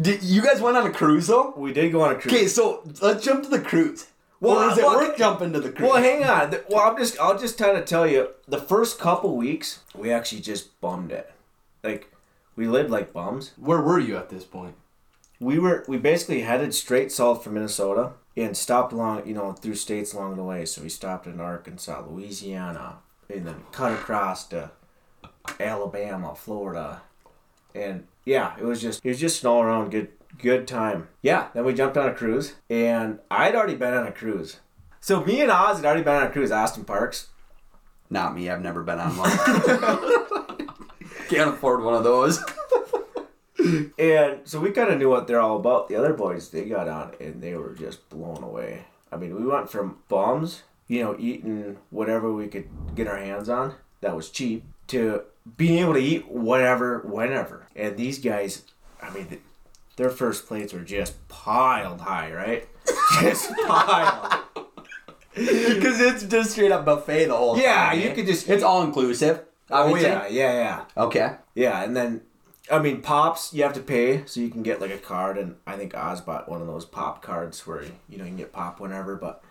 [0.00, 1.54] Did, you guys went on a cruise though?
[1.56, 2.34] we did go on a cruise.
[2.34, 4.06] Okay, so let's jump to the cruise.
[4.40, 5.90] Well, Well, is it well, worth jumping to the cruise?
[5.90, 6.54] Well, hang on.
[6.68, 10.40] Well, I'm just I'll just kind of tell you the first couple weeks we actually
[10.40, 11.32] just bummed it.
[11.82, 12.12] Like
[12.56, 13.52] we lived like bums.
[13.56, 14.74] Where were you at this point?
[15.40, 19.76] We were we basically headed straight south from Minnesota and stopped along, you know, through
[19.76, 20.64] states along the way.
[20.64, 22.98] So we stopped in Arkansas, Louisiana,
[23.32, 24.70] and then cut across to
[25.60, 27.02] Alabama, Florida,
[27.74, 31.08] and yeah, it was just it was just an all around good good time.
[31.22, 34.60] Yeah, then we jumped on a cruise, and I'd already been on a cruise.
[35.00, 37.28] So me and Oz had already been on a cruise, Austin Parks.
[38.10, 38.48] Not me.
[38.48, 39.30] I've never been on one.
[41.28, 42.42] Can't afford one of those.
[43.98, 45.88] And so we kind of knew what they're all about.
[45.88, 48.84] The other boys, they got on and they were just blown away.
[49.10, 53.48] I mean, we went from bums, you know, eating whatever we could get our hands
[53.48, 55.22] on that was cheap, to
[55.56, 57.68] being able to eat whatever, whenever.
[57.74, 58.64] And these guys,
[59.00, 59.40] I mean,
[59.96, 62.68] their first plates were just piled high, right?
[63.20, 64.32] just piled.
[65.34, 67.98] Because it's just straight up buffet the whole Yeah, time.
[67.98, 68.14] you eh?
[68.14, 69.42] could just- It's all inclusive.
[69.68, 70.34] Oh yeah, say.
[70.34, 71.32] yeah, yeah, Okay.
[71.56, 71.82] yeah.
[71.82, 72.20] And then,
[72.70, 75.36] I mean, pops you have to pay, so you can get like a card.
[75.36, 78.36] And I think Oz bought one of those pop cards where you know you can
[78.36, 79.16] get pop whenever.
[79.16, 79.42] But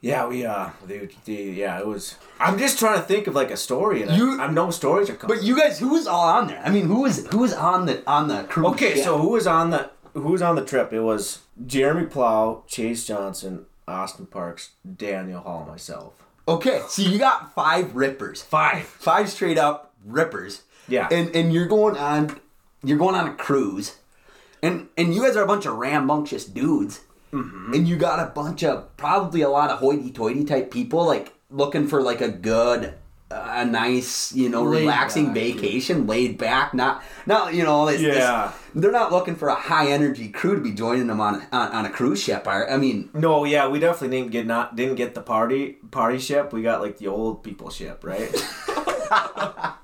[0.00, 2.16] yeah, we uh, they, they, yeah, it was.
[2.40, 5.10] I'm just trying to think of like a story, and You- I, I'm no stories
[5.10, 5.36] are coming.
[5.36, 6.62] But you guys, who was all on there?
[6.64, 8.66] I mean, who was who was on the on the crew?
[8.68, 9.04] Okay, ship?
[9.04, 10.92] so who was on the who was on the trip?
[10.92, 16.14] It was Jeremy Plow, Chase Johnson, Austin Parks, Daniel Hall, myself.
[16.46, 18.84] okay, so you got five rippers, Five.
[18.84, 20.62] five straight up rippers.
[20.88, 21.08] Yeah.
[21.10, 22.40] and and you're going on,
[22.82, 23.96] you're going on a cruise,
[24.62, 27.00] and and you guys are a bunch of rambunctious dudes,
[27.32, 27.74] Mm-hmm.
[27.74, 31.86] and you got a bunch of probably a lot of hoity-toity type people like looking
[31.86, 32.94] for like a good.
[33.30, 38.00] A nice, you know, Laid relaxing back, vacation, laid back, not, not, you know, this,
[38.00, 38.52] this- Yeah.
[38.74, 41.84] they're not looking for a high energy crew to be joining them on on, on
[41.84, 42.48] a cruise ship.
[42.48, 46.18] Are I mean, No, yeah, we definitely didn't get not didn't get the party party
[46.18, 46.54] ship.
[46.54, 48.32] We got like the old people ship, right?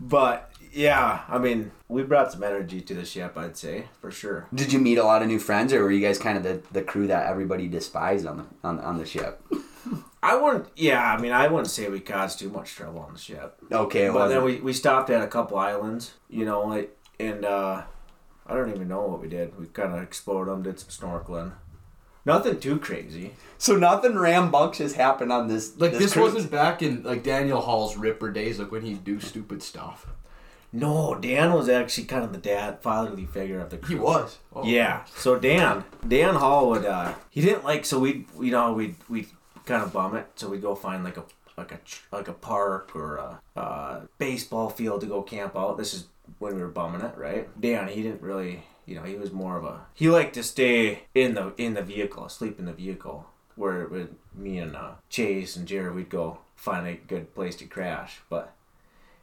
[0.00, 4.48] but yeah, I mean, we brought some energy to the ship, I'd say for sure.
[4.54, 6.62] did you meet a lot of new friends, or were you guys kind of the,
[6.72, 9.44] the crew that everybody despised on the on, on the ship?
[10.22, 10.68] I wouldn't.
[10.76, 13.58] Yeah, I mean, I wouldn't say we caused too much trouble on the ship.
[13.70, 17.44] Okay, But well, then we, we stopped at a couple islands, you know, like and
[17.44, 17.82] uh,
[18.46, 19.58] I don't even know what we did.
[19.58, 21.52] We kind of explored them, did some snorkeling.
[22.24, 23.34] Nothing too crazy.
[23.58, 25.78] so nothing rambunctious happened on this.
[25.78, 26.34] Like this, cruise?
[26.34, 30.06] wasn't back in like Daniel Hall's Ripper days, like when he'd do stupid stuff.
[30.72, 33.96] No, Dan was actually kind of the dad, fatherly figure of the crew.
[33.96, 34.38] He was.
[34.54, 34.64] Oh.
[34.64, 35.04] Yeah.
[35.16, 39.28] So Dan, Dan Hall would uh he didn't like so we you know we we
[39.66, 41.24] kind of bum it so we'd go find like a
[41.56, 41.80] like a
[42.10, 45.76] like a park or a, uh baseball field to go camp out.
[45.76, 46.06] This is
[46.38, 47.48] when we were bumming it, right?
[47.60, 51.04] Dan, he didn't really you know he was more of a he liked to stay
[51.14, 53.26] in the in the vehicle, sleep in the vehicle.
[53.54, 57.66] Where with me and uh, Chase and Jared, we'd go find a good place to
[57.66, 58.54] crash, but.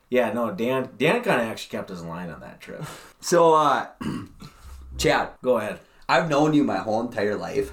[0.09, 0.89] Yeah, no, Dan.
[0.97, 2.83] Dan kind of actually kept his line on that trip.
[3.21, 3.87] So, uh,
[4.97, 5.79] Chad, Go ahead.
[6.07, 7.71] I've known you my whole entire life,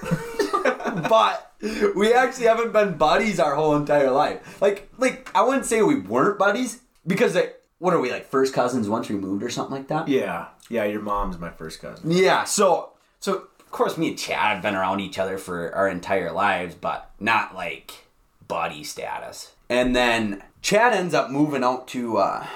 [1.08, 1.52] but
[1.94, 4.60] we actually haven't been buddies our whole entire life.
[4.60, 8.54] Like, like I wouldn't say we weren't buddies because like, what are we like first
[8.54, 10.08] cousins once removed or something like that?
[10.08, 10.84] Yeah, yeah.
[10.84, 12.10] Your mom's my first cousin.
[12.10, 15.88] Yeah, so so of course me and Chad have been around each other for our
[15.88, 18.06] entire lives, but not like
[18.48, 19.52] buddy status.
[19.68, 22.46] And then Chad ends up moving out to uh,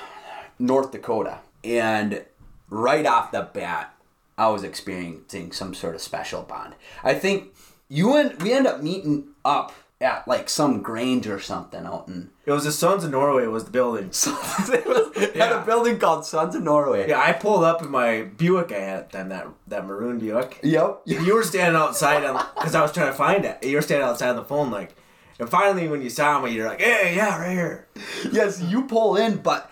[0.58, 2.24] North Dakota, and
[2.68, 3.94] right off the bat,
[4.38, 6.74] I was experiencing some sort of special bond.
[7.04, 7.54] I think
[7.88, 12.30] you and we end up meeting up at like some Grange or something out in.
[12.46, 13.46] It was the Sons of Norway.
[13.46, 14.06] Was the building?
[14.12, 15.62] it was Yeah.
[15.62, 17.06] a building called Sons of Norway.
[17.08, 20.18] Yeah, I pulled up in my Buick I had at the time, that that maroon
[20.18, 20.58] Buick.
[20.62, 21.02] Yep.
[21.04, 22.20] You were standing outside
[22.54, 23.62] because I was trying to find it.
[23.62, 24.94] You were standing outside on the phone, like,
[25.40, 27.88] and finally when you saw me, you're like, "Hey, yeah, right here."
[28.30, 29.70] yes, you pull in, but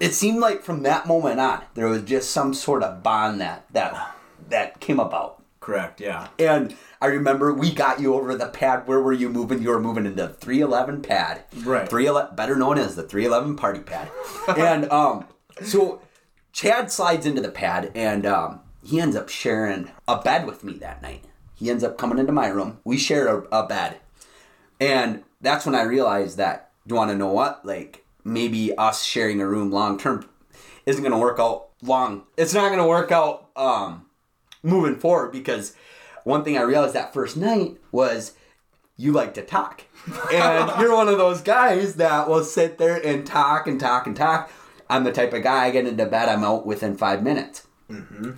[0.00, 3.66] it seemed like from that moment on, there was just some sort of bond that
[3.72, 4.16] that
[4.48, 5.42] that came about.
[5.60, 6.00] Correct.
[6.00, 6.28] Yeah.
[6.38, 8.86] And I remember we got you over the pad.
[8.86, 9.62] Where were you moving?
[9.62, 11.44] You were moving into 311 pad.
[11.62, 11.88] Right.
[11.88, 14.10] 311, better known as the 311 party pad.
[14.58, 15.26] and um,
[15.62, 16.02] so
[16.52, 20.74] Chad slides into the pad and um, he ends up sharing a bed with me
[20.74, 21.24] that night.
[21.54, 22.80] He ends up coming into my room.
[22.84, 24.00] We share a, a bed.
[24.80, 27.64] And that's when I realized that, do you want to know what?
[27.64, 30.28] Like, maybe us sharing a room long term
[30.86, 32.24] isn't going to work out long.
[32.36, 34.06] It's not going to work out um,
[34.62, 35.74] moving forward because
[36.24, 38.32] one thing I realized that first night was
[38.96, 39.84] you like to talk.
[40.32, 44.16] And you're one of those guys that will sit there and talk and talk and
[44.16, 44.50] talk.
[44.88, 47.66] I'm the type of guy I get into bed, I'm out within five minutes.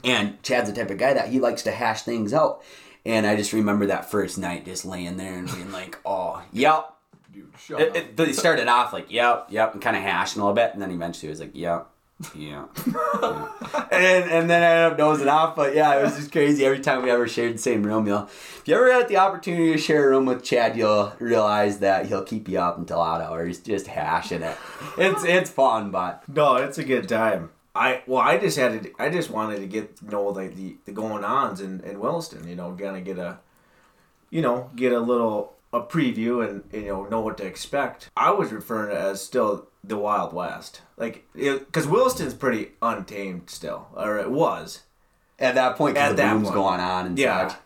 [0.05, 2.63] And Chad's the type of guy that he likes to hash things out.
[3.07, 6.93] And I just remember that first night just laying there and being like, oh, yep.
[7.33, 7.97] Dude, shut It, up.
[7.97, 10.73] it, they started off like, yep, yep, and kind of hashing a little bit.
[10.73, 11.87] And then eventually it was like, yep,
[12.35, 12.65] yeah.
[13.23, 13.49] yeah.
[13.93, 15.55] and, and then I ended up dozing off.
[15.55, 16.65] But yeah, it was just crazy.
[16.65, 19.71] Every time we ever shared the same room, you'll, if you ever had the opportunity
[19.73, 23.21] to share a room with Chad, you'll realize that he'll keep you up until odd
[23.21, 24.57] hours just hashing it.
[24.99, 27.51] It's, it's fun, but No, it's a good time.
[27.77, 28.91] I well, I just had to.
[28.99, 32.49] I just wanted to get to know like the the going ons in in Williston.
[32.49, 33.39] You know, kind of get a,
[34.31, 38.09] you know, get a little a preview and you know know what to expect.
[38.17, 43.51] I was referring to it as still the Wild West, like because Williston's pretty untamed
[43.51, 44.83] still, or it was.
[45.39, 45.97] at that point.
[45.97, 47.49] At the that boom's going on and Yeah.
[47.49, 47.59] such.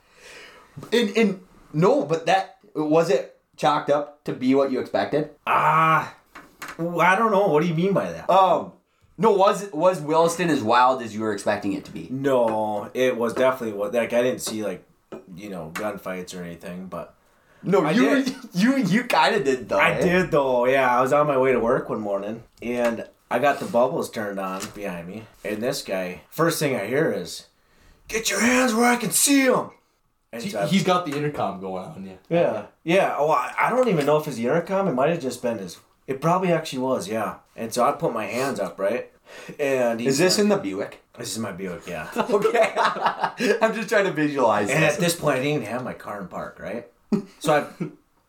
[0.92, 1.40] And, and
[1.72, 5.30] no, but that, was it chalked up to be what you expected?
[5.46, 6.14] Ah,
[6.78, 7.48] I don't know.
[7.48, 8.30] What do you mean by that?
[8.30, 8.72] Um,
[9.20, 12.08] no, was was Williston as wild as you were expecting it to be?
[12.10, 14.82] No, it was definitely what like I didn't see like
[15.36, 17.14] you know, gunfights or anything, but
[17.62, 19.78] No, I you you you kind of did though.
[19.78, 20.00] I eh?
[20.00, 20.64] did though.
[20.66, 24.10] Yeah, I was on my way to work one morning and I got the bubbles
[24.10, 27.46] turned on behind me, and this guy, first thing I hear is,
[28.08, 29.70] "Get your hands where I can see them."
[30.32, 32.16] And he, he's got the intercom going on, yeah.
[32.28, 33.14] yeah, yeah.
[33.18, 34.88] Oh, I, I don't even know if it's the intercom.
[34.88, 35.78] It might have just been his.
[36.10, 37.36] It probably actually was, yeah.
[37.54, 39.12] And so I put my hands up, right?
[39.60, 41.00] And Is this like- in the Buick?
[41.16, 42.08] This is my Buick, yeah.
[42.16, 42.72] Okay,
[43.62, 44.94] I'm just trying to visualize And this.
[44.94, 46.88] at this point, I didn't even have my car in park, right?
[47.38, 47.84] So I,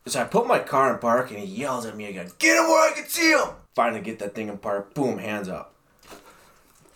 [0.06, 2.68] so I put my car in park, and he yells at me again, "Get him
[2.70, 4.94] where I can see him!" Finally, get that thing in park.
[4.94, 5.74] Boom, hands up.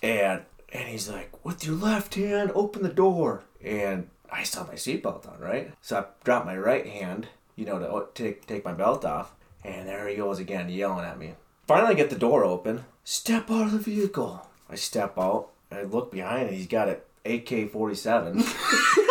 [0.03, 0.41] And
[0.73, 4.75] and he's like, "With your left hand, open the door." And I still have my
[4.75, 5.71] seatbelt on, right?
[5.81, 9.33] So I drop my right hand, you know, to take take my belt off,
[9.65, 11.33] and there he goes again, yelling at me.
[11.67, 12.85] Finally, I get the door open.
[13.03, 14.47] Step out of the vehicle.
[14.69, 15.49] I step out.
[15.71, 18.37] and I look behind, and he's got an AK forty seven.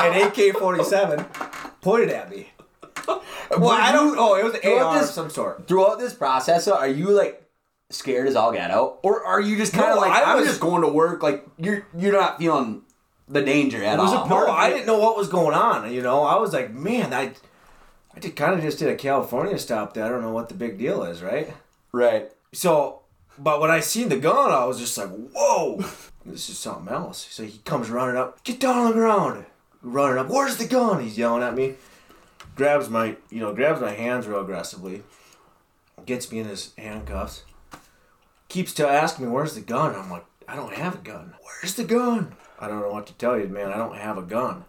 [0.00, 1.24] an AK forty seven
[1.80, 2.50] pointed at me.
[3.50, 4.16] Well, I don't.
[4.18, 5.66] Oh, it was an AR this- of some sort.
[5.66, 7.42] Throughout this process, though, are you like
[7.90, 10.38] scared as all get out, or are you just kind of No, like I I'm
[10.40, 11.22] was- just going to work?
[11.22, 12.82] Like you're you're not feeling
[13.26, 14.28] the danger at It was a all.
[14.28, 15.90] No, I didn't know what was going on.
[15.92, 17.32] You know, I was like, man, I,
[18.18, 19.94] I did kind of just did a California stop.
[19.94, 21.54] There, I don't know what the big deal is, right?
[21.92, 22.32] right.
[22.52, 23.02] So,
[23.38, 25.76] but when I seen the gun, I was just like, whoa,
[26.26, 27.28] this is something else.
[27.30, 29.46] So he comes running up, get down on the ground,
[29.82, 30.28] running up.
[30.30, 31.00] Where's the gun?
[31.00, 31.76] He's yelling at me.
[32.56, 35.04] Grabs my, you know, grabs my hands real aggressively.
[36.04, 37.44] Gets me in his handcuffs.
[38.48, 41.34] Keeps to asking me, "Where's the gun?" I'm like, "I don't have a gun.
[41.40, 43.72] Where's the gun?" I don't know what to tell you, man.
[43.72, 44.64] I don't have a gun.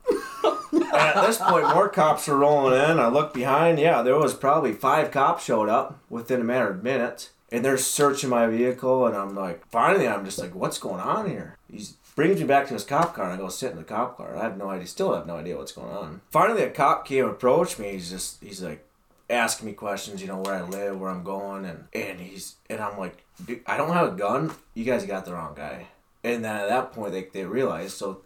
[0.94, 3.00] at this point, more cops are rolling in.
[3.00, 3.80] I look behind.
[3.80, 7.78] Yeah, there was probably five cops showed up within a matter of minutes, and they're
[7.78, 9.08] searching my vehicle.
[9.08, 12.68] And I'm like, finally, I'm just like, "What's going on here?" He's brings me back
[12.68, 14.38] to his cop car, and I go sit in the cop car.
[14.38, 14.88] I have no idea.
[14.88, 16.22] Still have no idea what's going on.
[16.32, 17.92] Finally, a cop came approached me.
[17.92, 18.86] He's just, he's like,
[19.30, 22.80] asking me questions, you know, where I live, where I'm going, and and he's and
[22.80, 24.52] I'm like, "Dude, I don't have a gun.
[24.74, 25.88] You guys got the wrong guy.
[26.24, 27.98] And then at that point, they they realized.
[27.98, 28.22] So,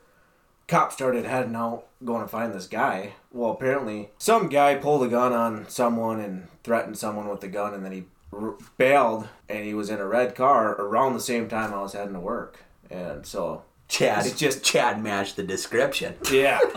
[0.68, 3.14] cops started heading out, going to find this guy.
[3.32, 7.74] Well, apparently, some guy pulled a gun on someone and threatened someone with the gun,
[7.74, 11.48] and then he r- bailed, and he was in a red car around the same
[11.48, 13.64] time I was heading to work, and so.
[13.90, 16.16] Chad, It's just- Chad matched the description.
[16.32, 16.60] Yeah.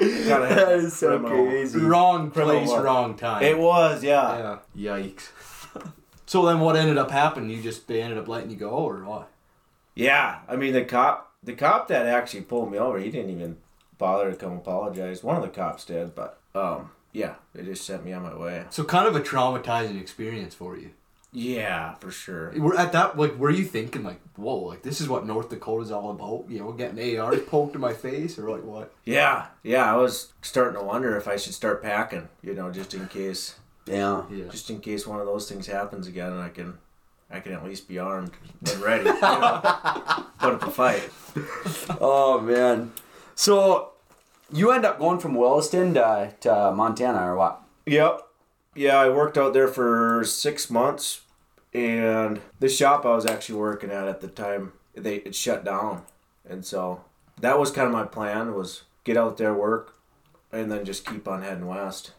[0.00, 1.78] That is so criminal- crazy.
[1.80, 2.78] Wrong place, law.
[2.78, 3.42] wrong time.
[3.42, 4.58] It was, yeah.
[4.76, 4.96] yeah.
[4.96, 5.28] Yikes.
[6.26, 7.50] so then what ended up happening?
[7.50, 9.28] You just they ended up letting you go or what?
[9.98, 13.56] Yeah, I mean the cop, the cop that actually pulled me over, he didn't even
[13.98, 15.22] bother to come apologize.
[15.24, 18.64] One of the cops did, but um, yeah, they just sent me on my way.
[18.70, 20.90] So kind of a traumatizing experience for you.
[21.32, 22.52] Yeah, for sure.
[22.56, 25.90] Were at that like were you thinking like, whoa, like this is what North Dakota's
[25.90, 26.46] all about?
[26.48, 28.92] You know, getting ARs poked in my face or like what?
[29.04, 32.94] Yeah, yeah, I was starting to wonder if I should start packing, you know, just
[32.94, 34.22] in case, Yeah.
[34.30, 34.46] Yeah.
[34.48, 36.78] just in case one of those things happens again, and I can,
[37.30, 39.60] I can at least be armed and ready, you know,
[40.38, 41.10] put up a fight.
[42.00, 42.92] Oh man.
[43.34, 43.90] So
[44.50, 47.62] you end up going from Williston to, to Montana or what?
[47.86, 48.22] Yep.
[48.74, 51.22] Yeah, I worked out there for six months,
[51.74, 56.02] and the shop I was actually working at at the time, they it shut down,
[56.48, 57.02] and so
[57.40, 59.96] that was kind of my plan was get out there, work,
[60.52, 62.12] and then just keep on heading west,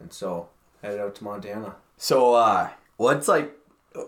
[0.00, 0.48] and so
[0.82, 1.74] headed out to Montana.
[1.98, 3.54] So uh what's like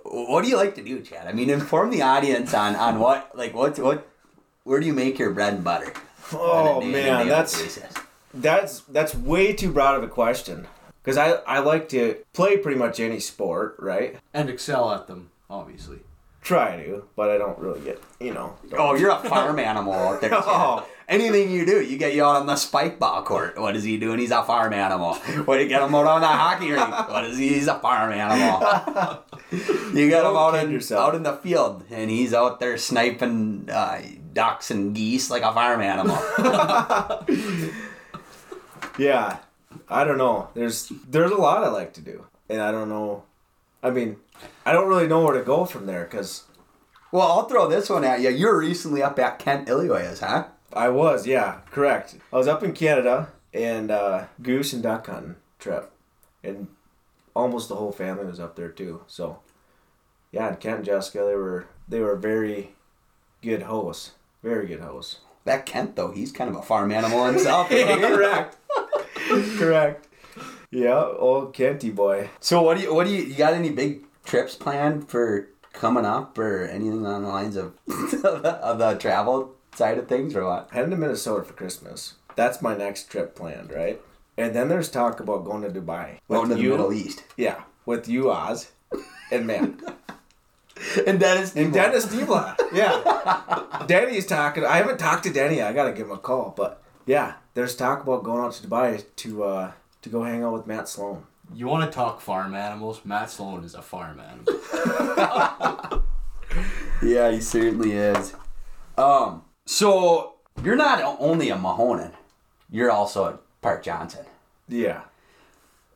[0.05, 1.27] what do you like to do, Chad?
[1.27, 4.07] I mean inform the audience on on what like what what
[4.65, 5.93] where do you make your bread and butter?
[6.33, 7.95] Oh day- man, day-to-day that's basis?
[8.35, 10.67] that's that's way too broad of a question.
[11.03, 14.17] Because I, I like to play pretty much any sport, right?
[14.35, 16.01] And excel at them, obviously.
[16.43, 18.57] Try to, but I don't really get, you know.
[18.77, 20.29] Oh, you're a farm animal out there.
[20.31, 20.43] Chad.
[20.45, 20.87] Oh.
[21.09, 23.59] Anything you do, you get you out on the spike ball court.
[23.59, 24.19] What is he doing?
[24.19, 25.15] He's a farm animal.
[25.15, 26.91] What do you get him out on the hockey rink?
[27.09, 27.49] What is he?
[27.49, 29.25] He's a farm animal.
[29.51, 31.09] You get him out in yourself.
[31.09, 34.03] out in the field, and he's out there sniping uh,
[34.35, 36.19] ducks and geese like a farm animal.
[38.99, 39.39] Yeah,
[39.89, 40.49] I don't know.
[40.55, 43.23] There's there's a lot I like to do, and I don't know.
[43.83, 44.17] I mean,
[44.67, 46.43] I don't really know where to go from there because
[47.13, 48.31] well, I'll throw this one at you.
[48.31, 50.47] You were recently up at Kent Illinois, huh?
[50.73, 52.17] I was, yeah, correct.
[52.33, 55.91] I was up in Canada and uh, goose and duck hunting trip,
[56.45, 56.69] and
[57.35, 59.03] almost the whole family was up there too.
[59.07, 59.39] So,
[60.31, 62.75] yeah, and Kent and Jessica, they were they were very
[63.43, 64.13] good hosts,
[64.43, 65.21] very good hosts.
[65.45, 67.69] That Kent though, he's kind of a farm animal himself.
[67.71, 68.57] correct,
[69.57, 70.09] correct.
[70.71, 72.29] Yeah, old Kenty boy.
[72.41, 76.05] So what do you what do you you got any big trips planned for coming
[76.05, 77.73] up or anything on the lines of
[78.25, 80.69] of the travel side of things or what?
[80.73, 82.15] heading to Minnesota for Christmas.
[82.37, 84.01] That's my next trip planned, right?
[84.37, 86.19] And then there's talk about going to Dubai.
[86.29, 87.25] Going to the you, Middle East.
[87.37, 88.73] Yeah, with you, Oz,
[89.33, 89.81] and man,
[91.07, 91.57] And Dennis.
[91.57, 92.57] and Dennis Dibla.
[92.73, 94.65] Yeah, Danny's talking.
[94.65, 95.61] I haven't talked to Danny.
[95.63, 96.55] I gotta give him a call.
[96.57, 99.73] But yeah, there's talk about going out to Dubai to uh,
[100.03, 101.25] to go hang out with Matt Sloan.
[101.55, 103.01] You want to talk farm animals?
[103.05, 106.03] Matt Sloan is a farm animal.
[107.03, 108.35] Yeah, he certainly is.
[108.97, 110.33] Um, so
[110.65, 112.13] you're not only a Mahonen,
[112.71, 114.25] you're also a Park Johnson,
[114.67, 115.03] Yeah,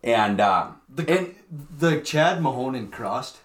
[0.04, 1.34] and um, The and
[1.78, 3.38] the Chad Mahonen crust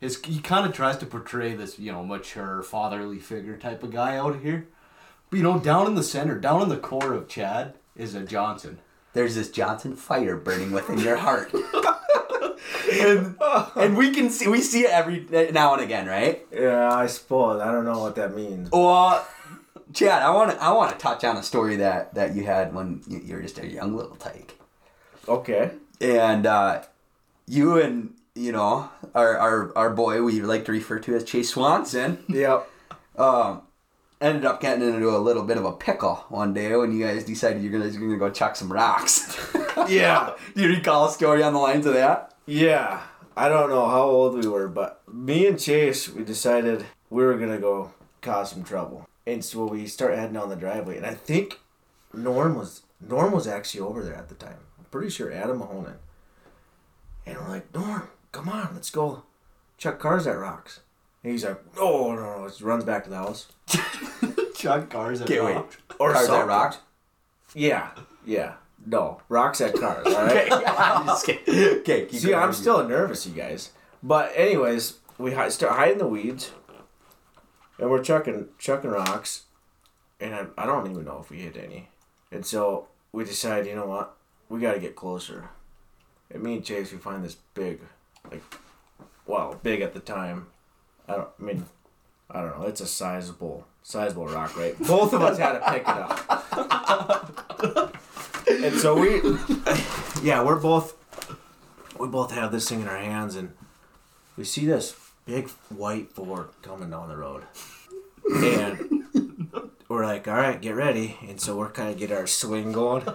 [0.00, 3.92] is he kind of tries to portray this you know mature fatherly figure type of
[3.92, 4.66] guy out here,
[5.28, 8.22] but you know down in the center, down in the core of Chad is a
[8.22, 8.78] Johnson.
[9.12, 11.52] there's this Johnson fire burning within your heart.
[12.90, 13.36] and,
[13.76, 16.46] and we can see we see it every now and again, right?
[16.52, 16.90] yeah.
[16.90, 18.70] I suppose I don't know what that means.
[18.72, 19.26] Well,
[19.94, 22.74] Chad, I want to I want to touch on a story that that you had
[22.74, 24.58] when you, you were just a young little tyke,
[25.28, 25.70] Okay.
[26.00, 26.82] and uh,
[27.46, 31.50] you and you know our, our our boy we like to refer to as Chase
[31.50, 32.24] Swanson.
[32.28, 32.68] Yep.
[33.16, 33.62] um,
[34.20, 37.24] ended up getting into a little bit of a pickle one day when you guys
[37.24, 39.36] decided you're gonna, you're gonna go chuck some rocks.
[39.88, 40.34] Yeah.
[40.54, 42.32] Do you recall a story on the lines of that?
[42.46, 43.02] Yeah,
[43.36, 47.34] I don't know how old we were, but me and Chase, we decided we were
[47.36, 47.92] gonna go
[48.22, 51.60] cause some trouble, and so we start heading down the driveway, and I think
[52.12, 54.58] Norm was Norm was actually over there at the time.
[54.78, 55.96] I'm pretty sure Adam Mahonen,
[57.26, 59.22] and we're like, Norm, come on, let's go
[59.78, 60.80] chuck cars at rocks.
[61.22, 63.46] And he's like, no, no, no, just runs back to the house.
[64.56, 65.76] Chuck cars at rocks.
[65.98, 66.42] Or Cars something.
[66.42, 66.78] at rocks.
[67.54, 67.90] Yeah,
[68.26, 68.54] yeah,
[68.86, 70.06] no, rocks at cars.
[70.06, 70.52] All right.
[70.66, 71.78] I'm just kidding.
[71.80, 72.34] Okay, keep See.
[72.34, 73.70] I'm still nervous, you guys.
[74.02, 76.50] But anyways, we start hiding the weeds,
[77.78, 79.44] and we're chucking chucking rocks,
[80.20, 81.88] and I, I don't even know if we hit any.
[82.30, 84.16] And so we decide, you know what,
[84.48, 85.48] we got to get closer.
[86.30, 87.80] And me and Chase, we find this big,
[88.30, 88.42] like,
[89.26, 90.48] well, big at the time.
[91.08, 91.28] I don't.
[91.38, 91.64] I mean,
[92.30, 92.66] I don't know.
[92.66, 94.78] It's a sizable, sizable rock, right?
[94.86, 97.96] Both of us had to pick it up.
[98.64, 99.20] and so we,
[100.22, 100.96] yeah, we're both
[101.98, 103.52] we both have this thing in our hands and
[104.36, 104.90] we see this
[105.24, 107.44] big white Ford coming down the road.
[108.34, 109.04] And
[109.88, 111.18] we're like, all right, get ready.
[111.26, 113.06] And so we're kind of get our swing going.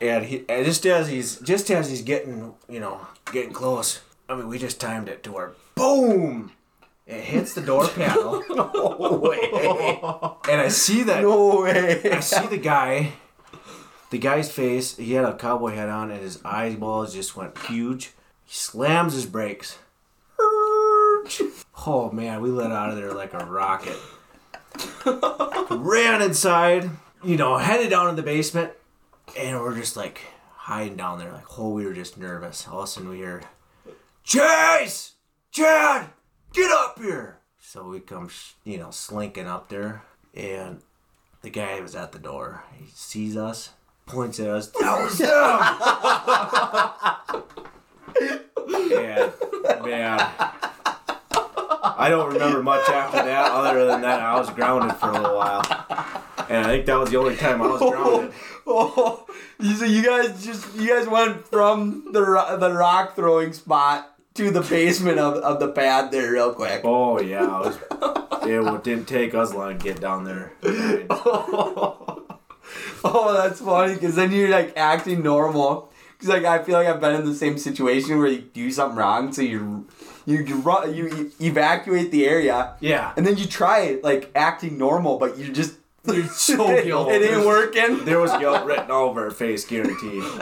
[0.00, 3.00] And he, and just as he's, just as he's getting, you know,
[3.32, 6.52] getting close, I mean, we just timed it to where, boom,
[7.06, 8.42] it hits the door panel.
[8.54, 9.98] No way.
[10.50, 12.10] And I see that No way.
[12.10, 13.12] I see the guy,
[14.10, 14.96] the guy's face.
[14.96, 18.12] He had a cowboy hat on, and his eyeballs just went huge.
[18.44, 19.78] He slams his brakes.
[21.86, 23.96] Oh man, we let out of there like a rocket.
[25.70, 26.90] Ran inside,
[27.22, 28.72] you know, headed down to the basement,
[29.38, 30.20] and we're just like
[30.56, 31.32] hiding down there.
[31.32, 32.66] Like, oh, we were just nervous.
[32.66, 33.42] All of a sudden, we hear,
[34.22, 35.12] Chase,
[35.50, 36.08] Chad,
[36.52, 37.38] get up here.
[37.60, 38.30] So we come,
[38.64, 40.02] you know, slinking up there,
[40.32, 40.80] and
[41.42, 42.64] the guy was at the door.
[42.78, 43.70] He sees us,
[44.06, 44.68] points at us.
[44.68, 45.60] That was them.
[48.98, 50.30] and man,
[51.84, 53.50] I don't remember much after that.
[53.50, 55.62] Other than that, I was grounded for a little while,
[56.48, 58.32] and I think that was the only time I was oh, grounded.
[58.66, 59.26] Oh,
[59.60, 64.10] you, so you guys just you guys went from the ro- the rock throwing spot
[64.34, 66.80] to the basement of, of the pad there real quick.
[66.84, 67.78] Oh yeah, it, was,
[68.78, 70.52] it didn't take us long to get down there.
[73.06, 75.90] Oh, that's funny because then you're like acting normal.
[76.12, 78.96] Because like I feel like I've been in the same situation where you do something
[78.96, 79.86] wrong, so you
[80.26, 84.78] you you, run, you, evacuate the area, Yeah, and then you try it like acting
[84.78, 85.74] normal, but you just
[86.06, 87.12] You're so it, guilty.
[87.14, 88.04] it ain't working.
[88.04, 90.22] there was guilt written all over her face, guaranteed.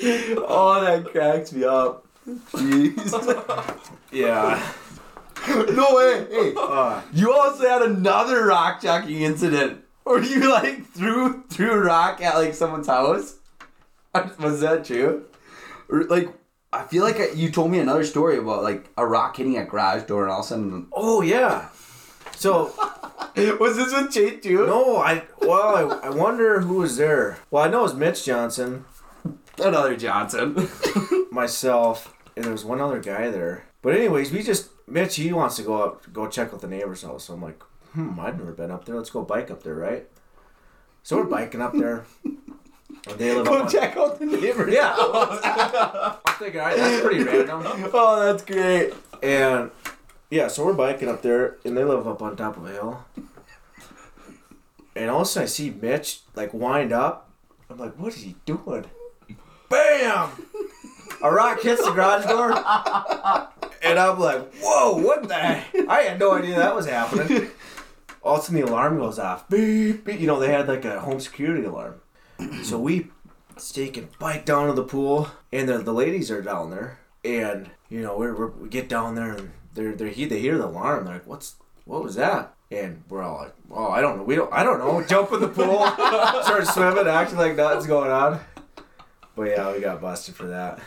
[0.00, 2.06] Oh, that cracks me up.
[2.52, 3.80] Jeez.
[4.12, 4.62] Yeah.
[5.48, 6.26] no way.
[6.30, 11.78] Hey, Uh, you also had another rock chucking incident where you like threw threw a
[11.80, 13.36] rock at like someone's house.
[14.38, 15.24] Was that true?
[15.88, 16.28] Or, like,
[16.72, 19.64] I feel like I, you told me another story about like a rock hitting a
[19.64, 20.86] garage door and all of a sudden.
[20.92, 21.68] oh yeah.
[22.36, 22.72] So
[23.60, 24.66] Was this with Chase too?
[24.66, 27.38] no, I well, I, I wonder who was there.
[27.50, 28.84] Well, I know it was Mitch Johnson,
[29.58, 30.68] Another Johnson.
[31.30, 33.64] myself, and there was one other guy there.
[33.82, 37.02] But anyways, we just Mitch he wants to go up go check with the neighbor's
[37.02, 37.24] house.
[37.24, 37.62] So I'm like,
[37.92, 38.96] hmm, I've never been up there.
[38.96, 40.06] Let's go bike up there, right?
[41.02, 42.04] So we're biking up there.
[43.16, 44.72] They live Go up on, check out the neighbors.
[44.72, 44.94] Yeah.
[44.98, 47.62] I'm thinking, all right, that's pretty random.
[47.92, 48.92] Oh, that's great.
[49.22, 49.70] And
[50.30, 53.04] yeah, so we're biking up there, and they live up on top of a hill.
[54.94, 57.30] And all of a sudden, I see Mitch like wind up.
[57.70, 58.84] I'm like, what is he doing?
[59.68, 60.30] Bam!
[61.22, 62.52] A rock hits the garage door,
[63.82, 65.34] and I'm like, whoa, what the?
[65.34, 65.88] Heck?
[65.88, 67.50] I had no idea that was happening.
[68.22, 69.48] All of a sudden, the alarm goes off.
[69.48, 70.20] Beep, beep.
[70.20, 72.00] You know, they had like a home security alarm.
[72.62, 73.08] So we
[73.56, 77.70] stake and bike down to the pool, and the, the ladies are down there, and
[77.88, 80.66] you know we're, we're, we get down there, and they're they he- they hear the
[80.66, 81.04] alarm.
[81.04, 84.22] They're like, "What's what was that?" And we're all like, "Oh, I don't know.
[84.22, 84.52] We don't.
[84.52, 85.78] I don't know." Jump in the pool,
[86.44, 88.40] start swimming, acting like nothing's going on.
[89.34, 90.80] But yeah, we got busted for that.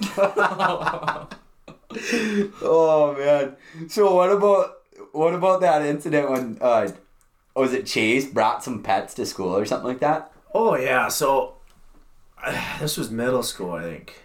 [2.62, 3.56] Oh man.
[3.88, 4.78] So what about
[5.12, 6.88] what about that incident when uh
[7.54, 10.32] was it Chase brought some pets to school or something like that?
[10.58, 11.56] Oh yeah, so
[12.80, 14.24] this was middle school, I think,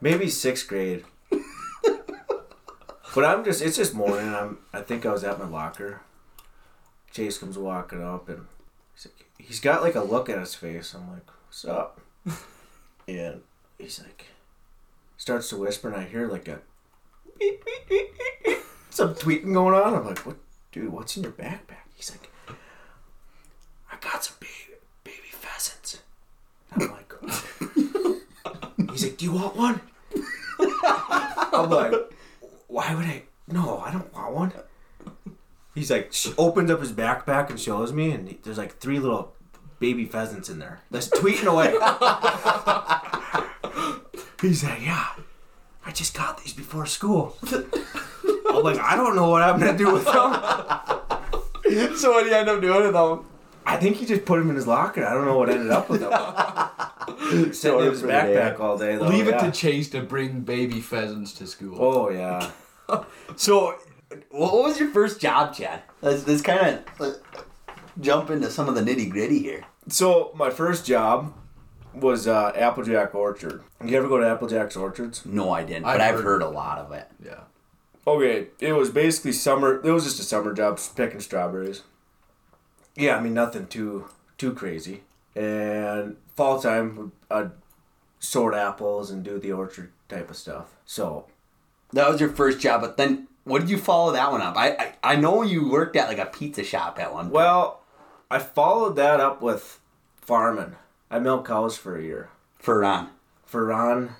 [0.00, 1.04] maybe sixth grade.
[3.14, 4.32] but I'm just it's just morning.
[4.32, 6.02] I'm I think I was at my locker.
[7.10, 8.46] Chase comes walking up and
[8.94, 10.94] he's like he's got like a look at his face.
[10.94, 12.00] I'm like, what's up?
[13.08, 13.40] and
[13.76, 14.26] he's like
[15.16, 16.60] starts to whisper and I hear like a
[17.40, 18.14] beep, beep, beep,
[18.44, 18.58] beep,
[18.90, 19.94] some tweeting going on.
[19.94, 20.36] I'm like, what
[20.70, 21.88] dude, what's in your backpack?
[21.96, 22.30] He's like
[23.90, 24.65] I got some baby
[26.72, 27.12] And I'm like,
[28.90, 29.80] he's like, do you want one?
[31.52, 31.92] I'm like,
[32.66, 33.22] why would I?
[33.48, 34.52] No, I don't want one.
[35.74, 39.34] He's like, opens up his backpack and shows me, and there's like three little
[39.78, 40.80] baby pheasants in there.
[40.90, 41.72] That's tweeting away.
[44.40, 45.08] He's like, yeah,
[45.84, 47.36] I just got these before school.
[47.52, 50.14] I'm like, I don't know what I'm gonna do with them.
[51.96, 53.26] so what do you end up doing with them?
[53.66, 55.04] I think he just put him in his locker.
[55.04, 56.12] I don't know what ended up with him.
[57.52, 58.34] Sitting in his for the day.
[58.36, 58.96] backpack all day.
[58.96, 61.76] Though, Leave it to Chase to bring baby pheasants to school.
[61.80, 62.50] Oh yeah.
[63.36, 63.76] So
[64.30, 65.82] what was your first job, Chad?
[66.00, 67.16] Let's, let's kind of
[68.00, 69.64] jump into some of the nitty gritty here.
[69.88, 71.34] So my first job
[71.94, 73.62] was uh, Applejack Orchard.
[73.84, 75.24] You ever go to Applejack's Orchards?
[75.26, 77.08] No, I didn't, I've but I've heard- heard a lot of it.
[77.24, 77.40] Yeah.
[78.06, 79.80] Okay, it was basically summer.
[79.84, 81.82] It was just a summer job, picking strawberries.
[82.96, 84.06] Yeah, I mean nothing too
[84.38, 85.02] too crazy.
[85.34, 87.50] And fall time, I'd
[88.20, 90.74] sort apples and do the orchard type of stuff.
[90.86, 91.26] So
[91.92, 94.56] That was your first job, but then what did you follow that one up?
[94.56, 97.26] I I, I know you worked at like a pizza shop at one.
[97.26, 97.34] point.
[97.34, 97.82] well,
[98.30, 99.78] I followed that up with
[100.20, 100.74] farming.
[101.10, 103.10] I milked cows for a year for Ron.
[103.44, 104.10] for Ron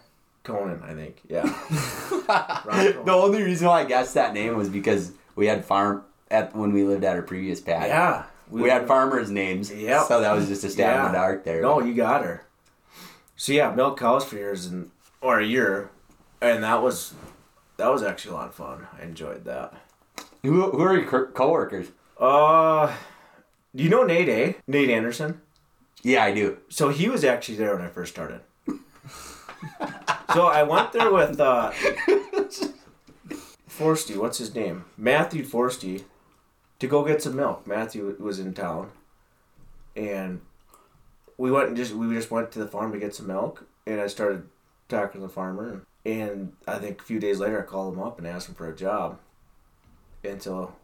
[0.45, 1.17] Conan, I think.
[1.29, 1.43] Yeah.
[2.27, 6.73] The only reason why I guessed that name was because we had farm at when
[6.73, 7.89] we lived at our previous pad.
[7.89, 8.25] Yeah.
[8.51, 9.73] We, had farmers' names.
[9.73, 10.05] Yeah.
[10.05, 11.63] So that was just a stab in the dark there.
[11.63, 12.45] No, you got her.
[13.35, 14.91] So yeah, milk cows for years and
[15.21, 15.91] or a year,
[16.41, 17.15] and that was
[17.77, 18.87] that was actually a lot of fun.
[18.99, 19.75] I enjoyed that.
[20.43, 21.89] Who, who are your coworkers?
[22.19, 22.95] Uh,
[23.75, 24.29] do you know Nate?
[24.29, 24.53] Eh?
[24.67, 25.41] Nate Anderson.
[26.03, 26.59] Yeah, I do.
[26.69, 28.41] So he was actually there when I first started.
[30.33, 31.73] so I went there with uh,
[33.69, 34.17] Forsty.
[34.17, 34.85] What's his name?
[34.97, 36.05] Matthew Forsty,
[36.79, 37.67] to go get some milk.
[37.67, 38.91] Matthew was in town,
[39.95, 40.41] and
[41.39, 43.67] we went and just we just went to the farm to get some milk.
[43.87, 44.49] And I started
[44.89, 48.19] talking to the farmer, and I think a few days later I called him up
[48.19, 49.19] and asked him for a job.
[50.25, 50.75] And so,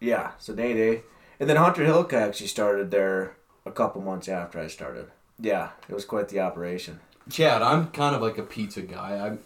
[0.00, 1.02] yeah, so Day Day,
[1.38, 5.06] and then Hunter Hilka actually started there a couple months after I started.
[5.38, 7.00] Yeah, it was quite the operation.
[7.30, 9.16] Chad, I'm kind of like a pizza guy.
[9.16, 9.38] I'm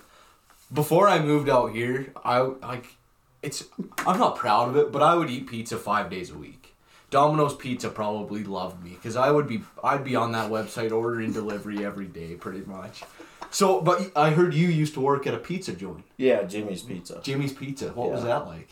[0.73, 2.97] before I moved out here, I like
[3.45, 3.65] it's
[4.07, 6.75] I'm not proud of it, but I would eat pizza 5 days a week.
[7.11, 11.33] Domino's Pizza probably loved me cuz I would be I'd be on that website ordering
[11.33, 13.05] delivery every day pretty much.
[13.51, 17.21] So, but I heard you used to work at a pizza joint, Yeah, Jimmy's Pizza.
[17.23, 17.91] Jimmy's Pizza.
[17.91, 18.71] What was that like?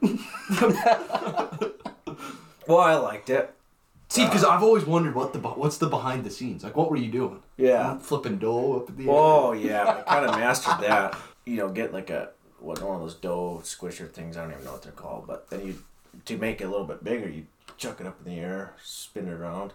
[2.66, 3.54] Well, I liked it.
[4.08, 6.76] See, because I've always wondered what the what's the behind the scenes like.
[6.76, 7.42] What were you doing?
[7.56, 7.98] Yeah.
[7.98, 11.16] flipping dough up at the Oh yeah, I kind of mastered that.
[11.44, 14.36] You know, get like a what one of those dough squisher things.
[14.36, 15.82] I don't even know what they're called, but then you
[16.24, 17.46] to make it a little bit bigger, you
[17.76, 19.72] chuck it up in the air, spin it around,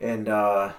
[0.00, 0.72] and uh,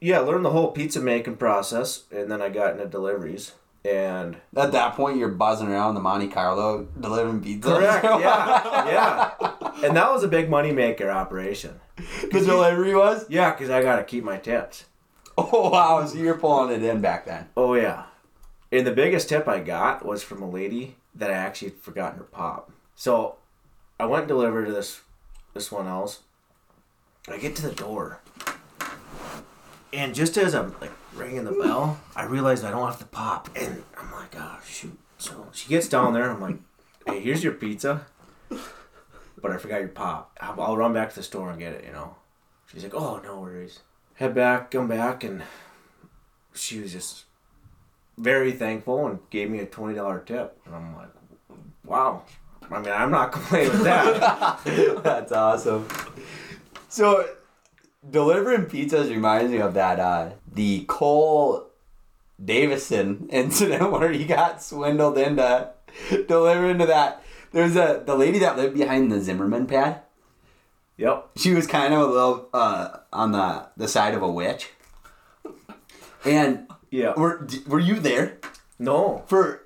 [0.00, 2.04] yeah, learn the whole pizza making process.
[2.12, 3.52] And then I got into deliveries,
[3.84, 7.70] and At that point, you're buzzing around the Monte Carlo delivering pizza.
[7.70, 8.86] correct, yeah,
[9.40, 11.80] yeah, and that was a big money maker operation.
[11.96, 13.26] the delivery was.
[13.28, 14.84] Yeah, because I got to keep my tips.
[15.36, 16.04] Oh wow!
[16.06, 17.48] So you're pulling it in back then.
[17.56, 18.04] Oh yeah.
[18.72, 22.18] And the biggest tip I got was from a lady that I actually had forgotten
[22.18, 22.70] her pop.
[22.94, 23.36] So
[23.98, 25.00] I went and delivered to this
[25.54, 26.20] this one else.
[27.28, 28.20] I get to the door.
[29.92, 33.48] And just as I'm like ringing the bell, I realized I don't have the pop.
[33.56, 34.98] And I'm like, oh shoot.
[35.18, 36.56] So she gets down there, and I'm like,
[37.06, 38.06] "Hey, here's your pizza,
[38.48, 40.36] but I forgot your pop.
[40.40, 42.14] I'll run back to the store and get it." You know.
[42.66, 43.80] She's like, "Oh, no worries."
[44.14, 45.42] Head back, come back, and
[46.54, 47.24] she was just
[48.20, 51.08] very thankful and gave me a twenty dollar tip, and I'm like,
[51.84, 52.22] "Wow."
[52.70, 54.60] I mean, I'm not complaining with that.
[55.02, 55.88] That's awesome.
[56.88, 57.28] So,
[58.08, 61.66] delivering pizzas reminds me of that uh, the Cole
[62.42, 65.70] Davison incident where he got swindled into
[66.28, 67.22] delivering to that.
[67.52, 70.02] There's a the lady that lived behind the Zimmerman pad.
[70.96, 71.30] yep.
[71.36, 74.68] She was kind of a little uh, on the the side of a witch.
[76.24, 77.14] And Yeah.
[77.16, 78.38] were were you there?
[78.78, 79.22] No.
[79.26, 79.62] for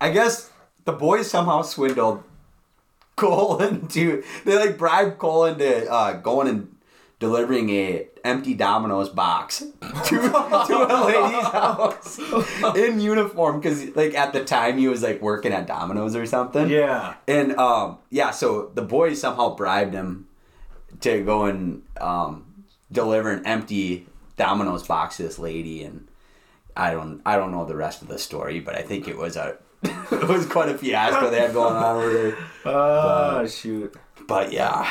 [0.00, 0.50] I guess
[0.84, 2.22] the boys somehow swindled
[3.16, 6.76] Cole into they like bribed Cole into uh, going and
[7.20, 12.18] delivering a empty Domino's box to, to a lady's house
[12.76, 16.68] in uniform because like at the time he was like working at Domino's or something.
[16.68, 17.14] Yeah.
[17.28, 20.26] And um, yeah, so the boys somehow bribed him
[21.00, 24.06] to go and um, deliver an empty
[24.36, 26.08] Domino's box to this lady, and
[26.76, 29.36] I don't I don't know the rest of the story, but I think it was
[29.36, 32.36] a it was quite a fiasco they had going on over there.
[32.64, 33.94] Oh shoot.
[34.26, 34.82] But yeah,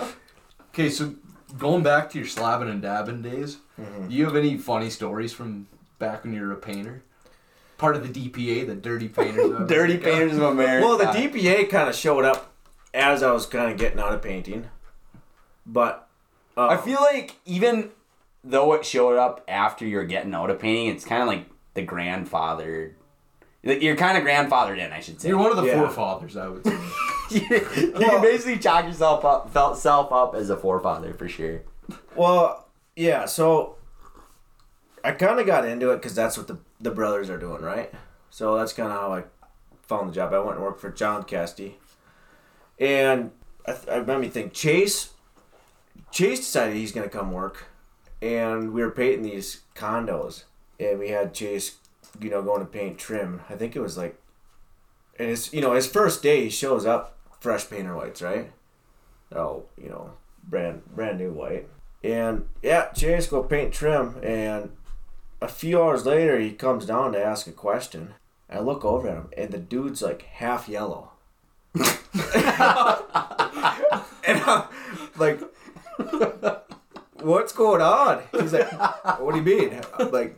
[0.72, 1.14] Okay, so
[1.58, 4.08] going back to your slabbing and dabbing days, Mm-hmm.
[4.08, 5.66] do you have any funny stories from
[5.98, 7.02] back when you were a painter?
[7.78, 9.50] Part of the DPA, the Dirty Painters.
[9.52, 10.86] of Dirty Painters of America.
[10.86, 12.52] Well, the DPA kind of showed up
[12.92, 14.68] as I was kind of getting out of painting,
[15.64, 16.08] but
[16.58, 17.90] uh, I feel like even
[18.44, 21.82] though it showed up after you're getting out of painting, it's kind of like the
[21.82, 22.96] grandfather.
[23.62, 25.28] You're kind of grandfathered in, I should say.
[25.28, 25.74] You're one of the Yeah.
[25.80, 26.78] forefathers, I would say.
[27.30, 27.40] you
[28.00, 31.60] can basically chalk yourself up, felt self up as a forefather for sure.
[32.16, 32.66] well,
[32.96, 33.26] yeah.
[33.26, 33.76] So
[35.04, 37.92] I kind of got into it because that's what the the brothers are doing, right?
[38.30, 39.24] So that's kind of how I
[39.82, 40.32] found the job.
[40.32, 41.74] I went and worked for John Casty,
[42.78, 43.30] and
[43.66, 45.10] I, I made me think Chase.
[46.10, 47.66] Chase decided he's gonna come work,
[48.22, 50.44] and we were painting these condos,
[50.78, 51.76] and we had Chase,
[52.20, 53.42] you know, going to paint trim.
[53.48, 54.20] I think it was like,
[55.18, 58.52] and his, you know, his first day he shows up fresh painter whites, right?
[59.34, 60.12] Oh, you know,
[60.44, 61.68] brand brand new white,
[62.02, 64.70] and yeah, Chase go paint trim, and
[65.40, 68.14] a few hours later he comes down to ask a question.
[68.48, 71.12] I look over at him, and the dude's like half yellow.
[71.74, 71.86] and
[74.26, 74.64] I'm
[75.16, 75.40] like,
[77.22, 78.22] what's going on?
[78.32, 78.70] He's like,
[79.20, 79.80] what do you mean?
[79.98, 80.34] I'm like,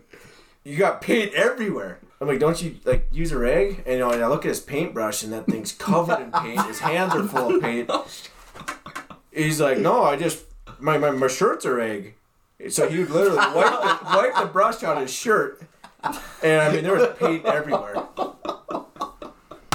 [0.65, 1.99] you got paint everywhere.
[2.21, 3.83] I'm like, don't you like use a rag?
[3.85, 6.65] And you know, and I look at his paintbrush, and that thing's covered in paint.
[6.67, 7.91] His hands are full of paint.
[9.33, 10.45] He's like, no, I just
[10.79, 12.15] my my, my shirt's a rag.
[12.69, 15.63] So he would literally wipe the, wipe the brush on his shirt,
[16.45, 17.97] and I mean there was paint everywhere.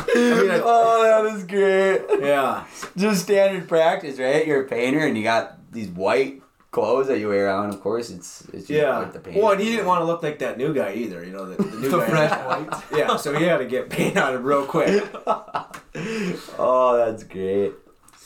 [0.10, 2.02] I mean, I, Oh, that is great.
[2.26, 2.66] yeah.
[2.96, 4.48] Just standard practice, right?
[4.48, 6.42] You're a painter and you got these white
[6.72, 7.70] clothes that you wear on.
[7.70, 8.98] Of course, it's it's just Yeah.
[9.00, 9.38] like the paint.
[9.42, 11.24] Well, and he didn't want to look like that new guy either.
[11.26, 12.10] You know, the, the new the guy.
[12.10, 12.84] fresh white.
[12.98, 15.04] Yeah, so he had to get paint on him real quick.
[16.60, 17.74] Oh, that's great.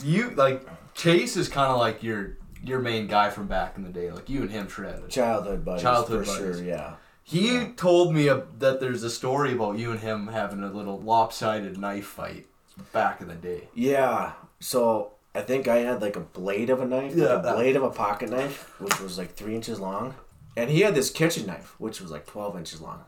[0.04, 3.90] You like Chase is kind of like your your main guy from back in the
[3.90, 4.12] day.
[4.12, 5.10] Like you and him shredded.
[5.10, 6.58] Childhood buddies, Childhood for buddies.
[6.58, 6.66] sure.
[6.66, 6.96] Yeah.
[7.24, 11.00] He told me a, that there's a story about you and him having a little
[11.00, 12.48] lopsided knife fight
[12.92, 13.70] back in the day.
[13.74, 14.34] Yeah.
[14.60, 17.36] So I think I had like a blade of a knife, Yeah.
[17.36, 20.16] like a blade of a pocket knife, which was like three inches long,
[20.58, 23.04] and he had this kitchen knife, which was like twelve inches long.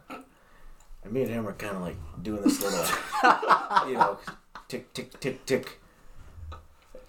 [1.04, 2.86] And me and him were kind of like doing this little,
[3.90, 4.18] you know,
[4.70, 5.80] tick tick tick tick.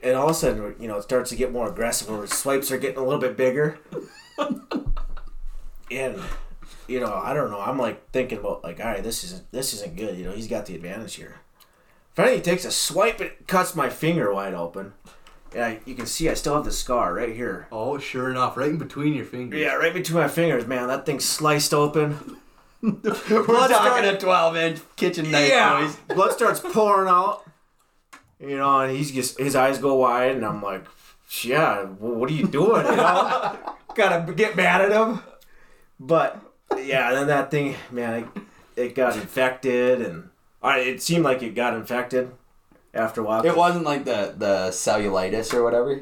[0.03, 2.09] And all of a sudden, you know, it starts to get more aggressive.
[2.11, 3.79] Where swipes are getting a little bit bigger.
[5.91, 6.21] and
[6.89, 7.61] you know, I don't know.
[7.61, 10.19] I'm like thinking about like, all right, this isn't this isn't good.
[10.19, 11.37] You know, he's got the advantage here.
[12.15, 14.93] Finally, he takes a swipe and it cuts my finger wide open.
[15.55, 17.67] And I, you can see I still have the scar right here.
[17.71, 19.61] Oh, sure enough, right in between your fingers.
[19.61, 20.89] Yeah, right between my fingers, man.
[20.89, 22.37] That thing's sliced open.
[22.83, 25.97] We're Blood talking started- a 12 inch kitchen knife, yeah, boys.
[26.17, 27.45] blood starts pouring out.
[28.41, 30.85] You know, and he's just his eyes go wide, and I'm like,
[31.43, 32.85] yeah, what are you doing?
[32.85, 35.21] You know, gotta get mad at him.
[35.99, 36.39] But
[36.77, 38.25] yeah, then that thing, man,
[38.77, 40.29] it, it got infected, and
[40.65, 42.33] I, it seemed like it got infected
[42.93, 43.45] after a while.
[43.45, 46.01] It wasn't like the, the cellulitis or whatever.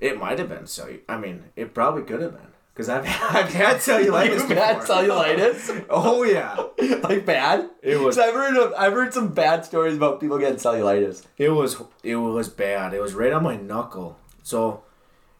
[0.00, 0.96] It might have been so.
[1.08, 4.64] I mean, it probably could have been because I've I've had cellulitis You've before.
[4.64, 5.86] had cellulitis?
[5.88, 6.56] oh yeah,
[7.08, 7.70] like bad?
[7.82, 11.24] It was- I've heard of, I've heard some bad stories about people getting cellulitis.
[11.38, 12.92] it was it was bad.
[12.94, 14.18] It was right on my knuckle.
[14.42, 14.82] So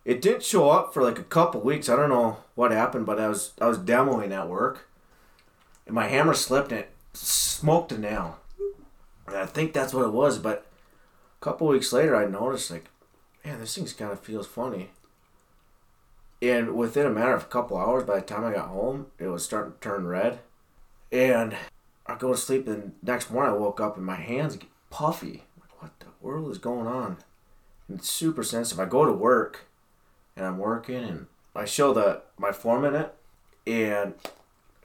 [0.04, 1.88] it didn't show up for like a couple weeks.
[1.88, 4.88] I don't know what happened, but I was I was demoing at work,
[5.86, 8.38] and my hammer slipped and it smoked a nail.
[9.26, 10.38] And I think that's what it was.
[10.38, 10.66] But
[11.40, 12.90] a couple weeks later, I noticed like,
[13.44, 14.90] man, this thing's kind of feels funny.
[16.40, 19.28] And within a matter of a couple hours, by the time I got home, it
[19.28, 20.40] was starting to turn red.
[21.12, 21.54] And
[22.06, 25.44] I go to sleep, and next morning I woke up and my hands get puffy.
[25.60, 27.18] Like, what the world is going on?
[27.88, 28.80] And it's super sensitive.
[28.80, 29.66] I go to work,
[30.36, 33.14] and I'm working, and I show the my foreman it,
[33.66, 34.14] and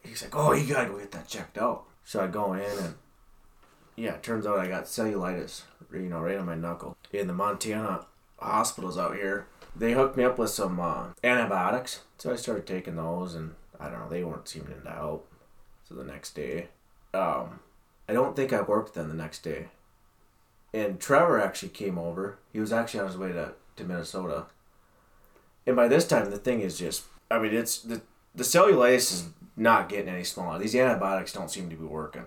[0.03, 2.95] he's like, "Oh, you gotta go get that checked out." So I go in, and
[3.97, 6.95] yeah, turns out I got cellulitis, you know, right on my knuckle.
[7.11, 8.05] In the Montana
[8.37, 12.01] hospitals out here, they hooked me up with some uh, antibiotics.
[12.19, 15.31] So I started taking those, and I don't know, they weren't seeming to help.
[15.89, 16.67] So the next day,
[17.13, 17.59] um,
[18.07, 19.67] I don't think I worked then the next day.
[20.73, 22.37] And Trevor actually came over.
[22.53, 24.45] He was actually on his way to, to Minnesota.
[25.65, 28.01] And by this time, the thing is just, I mean, it's the,
[28.35, 30.59] the cellulitis is not getting any smaller.
[30.59, 32.25] These antibiotics don't seem to be working.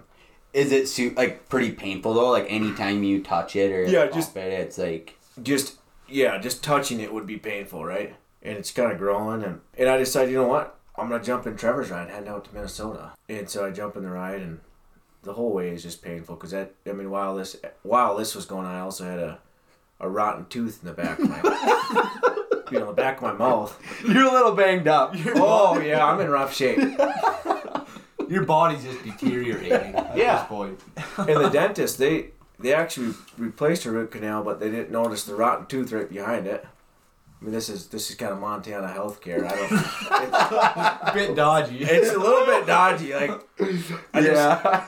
[0.53, 2.31] Is it su- like pretty painful though?
[2.31, 5.79] Like anytime you touch it or Yeah, just- it, it's like just
[6.09, 8.17] yeah, just touching it would be painful, right?
[8.43, 11.47] And it's kind of growing, and and I decided, you know what, I'm gonna jump
[11.47, 14.61] in Trevor's ride, heading out to Minnesota, and so I jump in the ride, and
[15.23, 18.47] the whole way is just painful because that I mean, while this while this was
[18.47, 19.39] going on, I also had a
[20.01, 21.41] a rotten tooth in the back of my
[22.73, 23.79] you know the back of my mouth.
[24.09, 25.15] you're a little banged up.
[25.37, 26.79] Oh yeah, I'm in rough shape.
[28.31, 30.37] Your body's just deteriorating at Yeah.
[30.39, 30.81] this point.
[31.19, 35.35] And the dentist, they they actually replaced her root canal, but they didn't notice the
[35.35, 36.65] rotten tooth right behind it.
[37.41, 39.45] I mean, this is this is kind of Montana healthcare.
[39.51, 39.73] I don't.
[39.73, 41.79] It's a bit dodgy.
[41.83, 43.15] It's a little bit dodgy.
[43.15, 43.31] Like,
[44.15, 44.87] I just, yeah.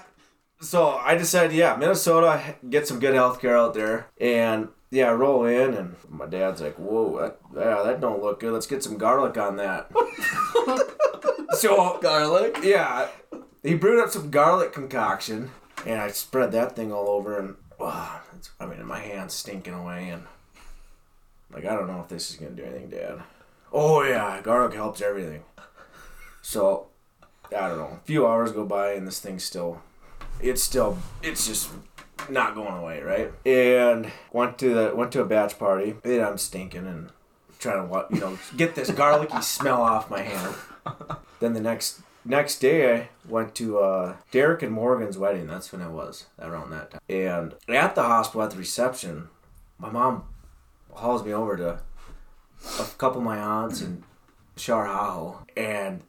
[0.60, 5.46] so I decided, yeah, Minnesota, get some good healthcare out there, and yeah, I roll
[5.46, 8.52] in, and my dad's like, "Whoa, that, yeah, that don't look good.
[8.52, 9.90] Let's get some garlic on that."
[11.58, 12.58] so Garlic.
[12.62, 13.08] yeah,
[13.62, 15.50] he brewed up some garlic concoction,
[15.86, 19.72] and I spread that thing all over, and wow, it's, I mean, my hands stinking
[19.72, 20.24] away, and
[21.50, 23.22] like I don't know if this is gonna do anything, Dad.
[23.72, 25.42] Oh yeah, garlic helps everything.
[26.42, 26.88] So
[27.56, 27.98] I don't know.
[28.02, 29.80] A few hours go by, and this thing's still,
[30.38, 31.70] it's still, it's just
[32.30, 33.32] not going away, right?
[33.46, 37.10] And went to the went to a batch party, and I'm stinking and
[37.58, 40.54] trying to you know get this garlicky smell off my hand.
[41.40, 45.46] Then the next next day I went to uh, Derek and Morgan's wedding.
[45.46, 47.00] That's when it was around that time.
[47.08, 49.28] And at the hospital at the reception,
[49.78, 50.24] my mom
[50.92, 51.80] hauls me over to
[52.78, 54.02] a couple of my aunts and
[54.56, 56.02] Shar Haho, and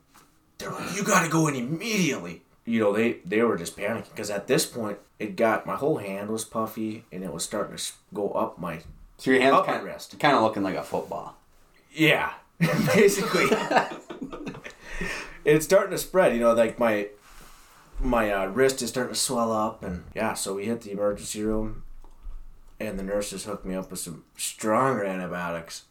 [0.57, 4.09] they're like, "You got to go in immediately." You know, they they were just panicking
[4.09, 7.75] because at this point it got my whole hand was puffy and it was starting
[7.75, 7.83] to
[8.13, 8.79] go up my
[9.17, 10.17] So your hands Up my kind, wrist.
[10.19, 11.35] kind of looking like a football.
[11.91, 13.45] Yeah, basically.
[15.45, 16.33] it's starting to spread.
[16.33, 17.07] You know, like my
[17.99, 20.33] my uh, wrist is starting to swell up, and yeah.
[20.33, 21.83] So we hit the emergency room,
[22.79, 25.83] and the nurses hooked me up with some stronger antibiotics,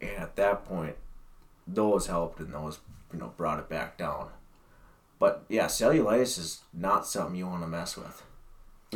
[0.00, 0.96] and at that point,
[1.66, 2.78] those helped, and those
[3.12, 4.28] you know brought it back down.
[5.22, 8.24] But yeah, cellulitis is not something you want to mess with.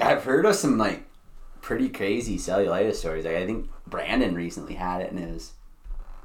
[0.01, 1.05] I've heard of some like
[1.61, 3.25] pretty crazy cellulitis stories.
[3.25, 5.53] Like I think Brandon recently had it in his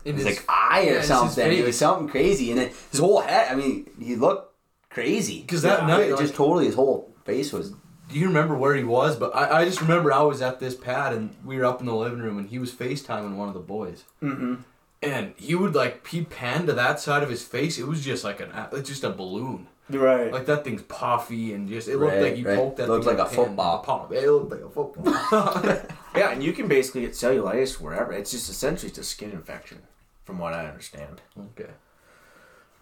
[0.03, 1.51] In his his- like eye yeah, or it's something.
[1.51, 3.51] It was something crazy, and then his whole head.
[3.51, 4.55] I mean, he looked
[4.89, 7.69] crazy because that Yeah, night, it like- just totally his whole face was.
[8.09, 9.15] Do you remember where he was?
[9.17, 11.85] But I, I just remember I was at this pad and we were up in
[11.85, 14.03] the living room and he was FaceTiming one of the boys.
[14.19, 14.55] Mm-hmm.
[15.03, 17.77] And he would like he panned to that side of his face.
[17.77, 19.67] It was just like an it's just a balloon.
[19.93, 20.31] Right.
[20.31, 22.57] Like that thing's puffy and just it looked Right, like you right.
[22.57, 22.87] poked that.
[22.89, 23.45] Looked thing like a pan.
[23.45, 23.79] football.
[23.83, 24.13] Palm.
[24.13, 25.81] It looked like a football.
[26.13, 28.11] Yeah, and you can basically get cellulitis wherever.
[28.11, 29.77] It's just essentially it's a skin infection,
[30.25, 31.21] from what I understand.
[31.39, 31.71] okay.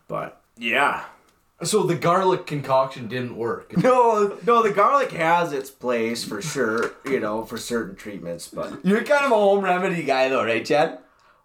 [0.07, 1.03] But yeah,
[1.61, 3.77] So the garlic concoction didn't work.
[3.83, 6.93] no, no, the garlic has its place for sure.
[7.05, 10.65] You know, for certain treatments, but You're kind of a home remedy guy, though, right,
[10.65, 10.97] Chad?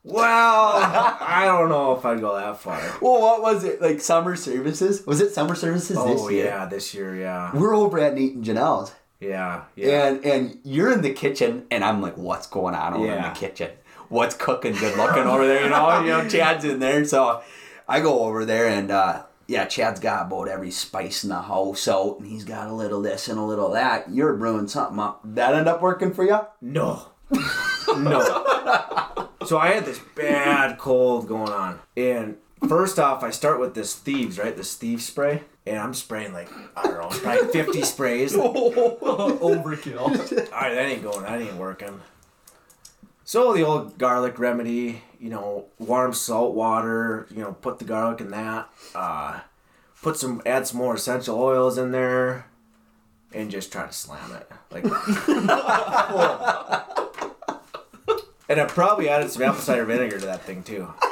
[0.05, 0.73] Well,
[1.21, 2.79] I don't know if I'd go that far.
[3.01, 4.01] Well, what was it like?
[4.01, 5.07] Summer services?
[5.07, 6.45] Was it summer services Oh this year?
[6.45, 10.07] Oh yeah, this year, yeah, We're over at Nate and Janelle's, yeah, yeah.
[10.07, 13.31] and and you're in the kitchen, and I'm like, what's going on over in the
[13.31, 13.71] kitchen?
[14.11, 14.75] What's cooking?
[14.75, 16.01] Good looking over there, you know?
[16.01, 17.43] You know, Chad's in there, so
[17.89, 21.89] I go over there, and uh, yeah, Chad's got about every spice in the house
[21.89, 24.11] out, and he's got a little this and a little that.
[24.11, 25.23] You're brewing something up.
[25.25, 26.41] That end up working for you?
[26.61, 27.09] No.
[27.97, 29.11] no.
[29.47, 31.81] So I had this bad cold going on.
[31.97, 32.37] And
[32.69, 34.57] first off, I start with this thieves, right?
[34.57, 35.43] This thief spray.
[35.67, 38.37] And I'm spraying like, I don't know, probably 50 sprays.
[38.37, 40.01] All Overkill.
[40.01, 42.01] All right, that ain't going, that ain't working.
[43.25, 48.21] So the old garlic remedy, you know, warm salt water, you know, put the garlic
[48.21, 48.69] in that.
[48.95, 49.41] Uh,
[50.03, 52.47] put some, add some more essential oils in there.
[53.33, 54.51] and just try to slam it.
[54.71, 54.85] Like,
[58.49, 60.93] and I probably added some apple cider vinegar to that thing too.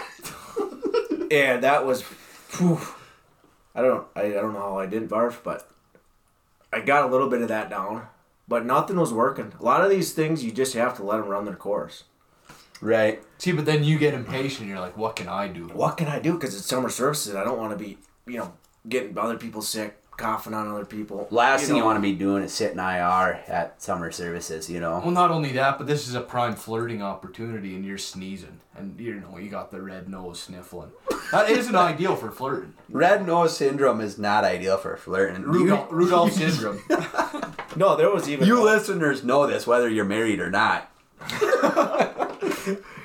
[1.32, 2.78] And that was, whew,
[3.74, 5.70] I don't, I, I don't know how I did barf, but
[6.70, 8.06] I got a little bit of that down.
[8.46, 9.54] But nothing was working.
[9.58, 12.04] A lot of these things you just have to let them run their course.
[12.82, 13.22] Right.
[13.38, 14.68] See, but then you get impatient.
[14.68, 15.68] You're like, what can I do?
[15.68, 16.34] What can I do?
[16.34, 17.34] Because it's summer services.
[17.34, 18.52] I don't want to be, you know,
[18.86, 21.26] getting other people sick, coughing on other people.
[21.30, 25.00] Last thing you want to be doing is sitting IR at summer services, you know?
[25.00, 28.98] Well, not only that, but this is a prime flirting opportunity, and you're sneezing, and
[29.00, 30.92] you know you got the red nose sniffling.
[31.32, 32.74] That isn't ideal for flirting.
[32.88, 35.42] Red nose syndrome is not ideal for flirting.
[35.42, 36.80] Rudolph, You, Rudolph syndrome.
[37.74, 38.46] No, there was even.
[38.46, 40.90] you listeners know this, whether you're married or not.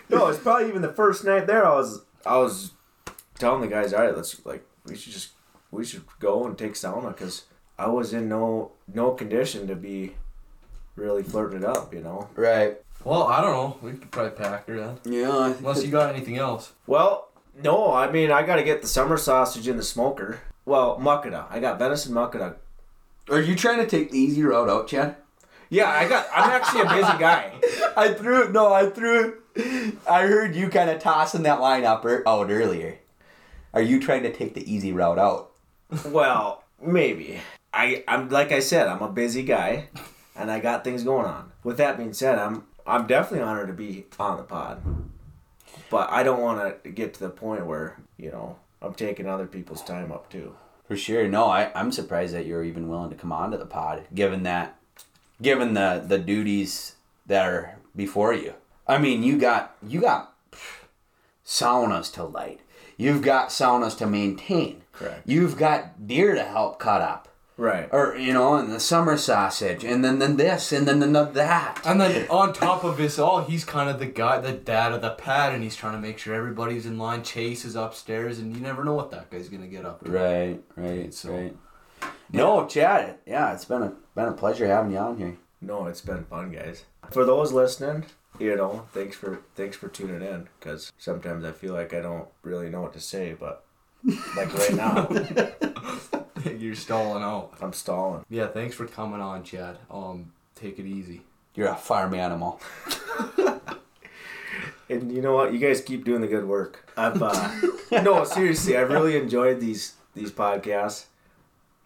[0.10, 1.66] No, it's probably even the first night there.
[1.66, 2.72] I was, I was
[3.40, 5.32] telling the guys, all right, let's like, we should just,
[5.72, 7.44] we should go and take sauna because
[7.78, 10.16] I was in no, no condition to be
[10.96, 12.30] really flirted up, you know.
[12.36, 12.78] Right.
[13.04, 13.78] well, I don't know.
[13.82, 15.54] We could probably pack her then, Yeah.
[15.58, 16.74] unless you got anything else.
[16.88, 17.30] Well,
[17.64, 20.40] no, I mean, I got to get the summer sausage in the smoker.
[20.66, 21.46] Well, makada.
[21.50, 22.56] I got venison makada.
[23.30, 25.16] Are you trying to take the easy route out, Chad?
[25.70, 26.28] Yeah, I got.
[26.34, 27.54] I'm actually a busy guy.
[27.98, 29.42] I threw no, I threw.
[30.08, 33.00] I heard you kind of tossing that line up er, out earlier.
[33.74, 35.52] Are you trying to take the easy route out?
[36.06, 37.40] Well, maybe.
[37.74, 39.90] I I'm like I said, I'm a busy guy,
[40.36, 41.52] and I got things going on.
[41.64, 44.82] With that being said, I'm I'm definitely honored to be on the pod,
[45.90, 49.48] but I don't want to get to the point where you know I'm taking other
[49.48, 50.56] people's time up too.
[50.88, 51.28] For sure.
[51.28, 54.78] No, I, I'm surprised that you're even willing to come onto the pod, given that,
[55.42, 58.54] given the the duties that are before you.
[58.88, 60.34] I mean, you got you got
[61.46, 62.62] saunas to light.
[62.98, 64.82] You've got saunas to maintain.
[64.92, 65.22] Correct.
[65.26, 67.88] You've got deer to help cut up, Right.
[67.92, 71.24] or you know, and the summer sausage, and then then this, and then, then the,
[71.26, 71.80] that.
[71.86, 75.02] And then on top of this all, he's kind of the guy, the dad of
[75.02, 77.22] the pad, and he's trying to make sure everybody's in line.
[77.24, 80.12] Chase is upstairs, and you never know what that guy's gonna get up to.
[80.12, 81.56] Right, right, So- right.
[82.32, 83.16] No, Chad.
[83.26, 85.38] Yeah, it's been a been a pleasure having you on here.
[85.62, 86.84] No, it's been fun, guys.
[87.12, 88.06] For those listening,
[88.40, 90.48] you know, thanks for thanks for tuning in.
[90.60, 93.64] Because sometimes I feel like I don't really know what to say, but
[94.36, 95.10] like right now,
[96.58, 97.54] You're stalling out.
[97.62, 98.24] I'm stalling.
[98.30, 99.78] Yeah, thanks for coming on, Chad.
[99.90, 101.24] Um, take it easy.
[101.56, 102.62] You're a farm animal.
[104.90, 105.52] And you know what?
[105.52, 106.90] You guys keep doing the good work.
[106.96, 107.52] I've uh,
[107.92, 111.08] no seriously, I've really enjoyed these these podcasts,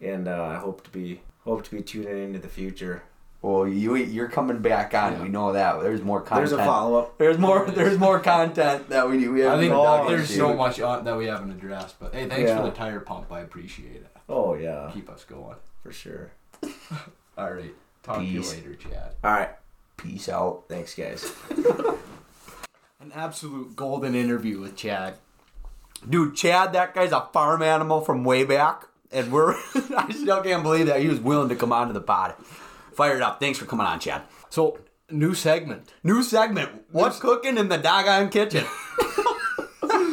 [0.00, 3.02] and uh, I hope to be hope to be tuning into the future.
[3.42, 5.14] Well, you you're coming back on.
[5.14, 5.22] Yeah.
[5.24, 5.82] We know that.
[5.82, 6.48] There's more content.
[6.50, 7.18] There's a follow up.
[7.18, 7.68] There's more.
[7.68, 10.34] There's more content that we we I haven't think even there's into.
[10.42, 12.58] so much on, that we haven't addressed, but hey, thanks Yeah.
[12.58, 13.32] for the tire pump.
[13.32, 14.06] I appreciate it.
[14.28, 15.56] Oh yeah, Keep us going.
[15.82, 16.30] for sure.
[17.36, 17.74] All right,
[18.04, 18.50] talk Peace.
[18.50, 19.14] to you later, Chad.
[19.24, 19.50] All right,
[19.96, 20.64] Peace out.
[20.68, 21.32] thanks guys.
[23.00, 25.14] An absolute golden interview with Chad.
[26.08, 29.54] Dude, Chad, that guy's a farm animal from way back, and we're.
[29.96, 32.34] I still can't believe that he was willing to come onto the pod.
[32.94, 33.40] Fired up.
[33.40, 34.22] Thanks for coming on, Chad.
[34.50, 34.78] So,
[35.10, 35.88] new segment.
[36.02, 36.84] New segment.
[36.90, 38.64] What's cooking in the doggone kitchen?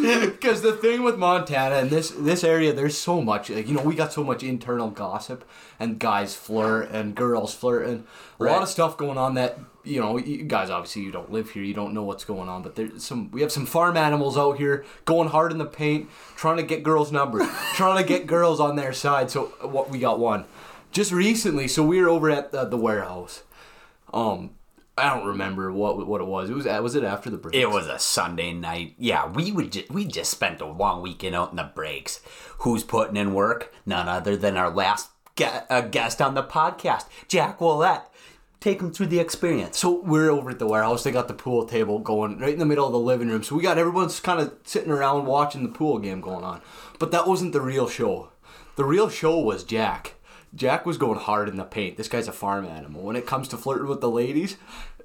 [0.01, 3.49] Because the thing with Montana and this this area, there's so much.
[3.49, 5.43] Like, you know, we got so much internal gossip
[5.77, 8.05] and guys flirt and girls flirt and
[8.39, 11.49] a lot of stuff going on that you know, you guys obviously you don't live
[11.49, 12.61] here, you don't know what's going on.
[12.61, 16.09] But there's some we have some farm animals out here going hard in the paint,
[16.36, 19.30] trying to get girls' numbers, trying to get girls on their side.
[19.30, 20.45] So what we got one
[20.91, 21.67] just recently.
[21.67, 23.43] So we were over at the, the warehouse.
[24.13, 24.51] Um,
[24.97, 26.49] I don't remember what what it was.
[26.49, 27.55] It was was it after the break?
[27.55, 28.95] It was a Sunday night.
[28.97, 32.19] Yeah, we would ju- we just spent a long weekend out in the breaks.
[32.59, 33.73] Who's putting in work?
[33.85, 38.03] None other than our last ge- uh, guest on the podcast, Jack Willette.
[38.59, 39.79] Take him through the experience.
[39.79, 41.05] So we're over at the warehouse.
[41.05, 43.41] They got the pool table going right in the middle of the living room.
[43.41, 46.61] So we got everyone's kind of sitting around watching the pool game going on.
[46.99, 48.31] But that wasn't the real show.
[48.75, 50.15] The real show was Jack.
[50.56, 51.97] Jack was going hard in the paint.
[51.97, 53.02] This guy's a farm animal.
[53.04, 54.58] When it comes to flirting with the ladies,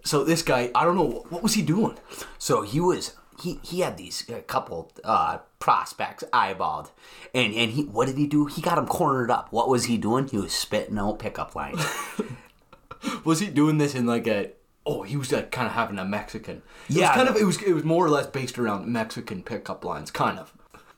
[0.04, 1.96] so this guy, I don't know what was he doing.
[2.38, 6.90] So he was he he had these uh, couple uh, prospects eyeballed,
[7.34, 8.46] and and he what did he do?
[8.46, 9.52] He got them cornered up.
[9.52, 10.28] What was he doing?
[10.28, 11.84] He was spitting out pickup lines.
[13.24, 14.52] Was he doing this in like a?
[14.86, 16.62] Oh, he was like kind of having a Mexican.
[16.88, 17.08] It Yeah.
[17.08, 17.36] was kind of.
[17.36, 17.60] It was.
[17.62, 20.53] It was more or less based around Mexican pickup lines, kind of.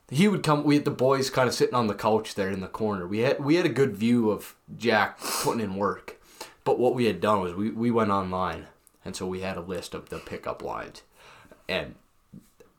[0.08, 0.64] He would come.
[0.64, 3.06] We had the boys kind of sitting on the couch there in the corner.
[3.06, 6.20] We had we had a good view of Jack putting in work,
[6.64, 8.66] but what we had done was we we went online,
[9.04, 11.02] and so we had a list of the pickup lines,
[11.68, 11.96] and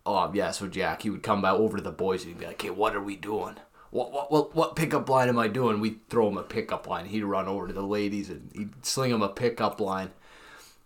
[0.05, 2.45] oh yeah, so Jack he would come back over to the boys and he'd be
[2.45, 3.57] like, "Hey, what are we doing?
[3.89, 5.79] what, what, what, what pickup line am I doing?
[5.79, 7.05] We throw him a pickup line.
[7.05, 10.11] He'd run over to the ladies and he'd sling him a pickup line.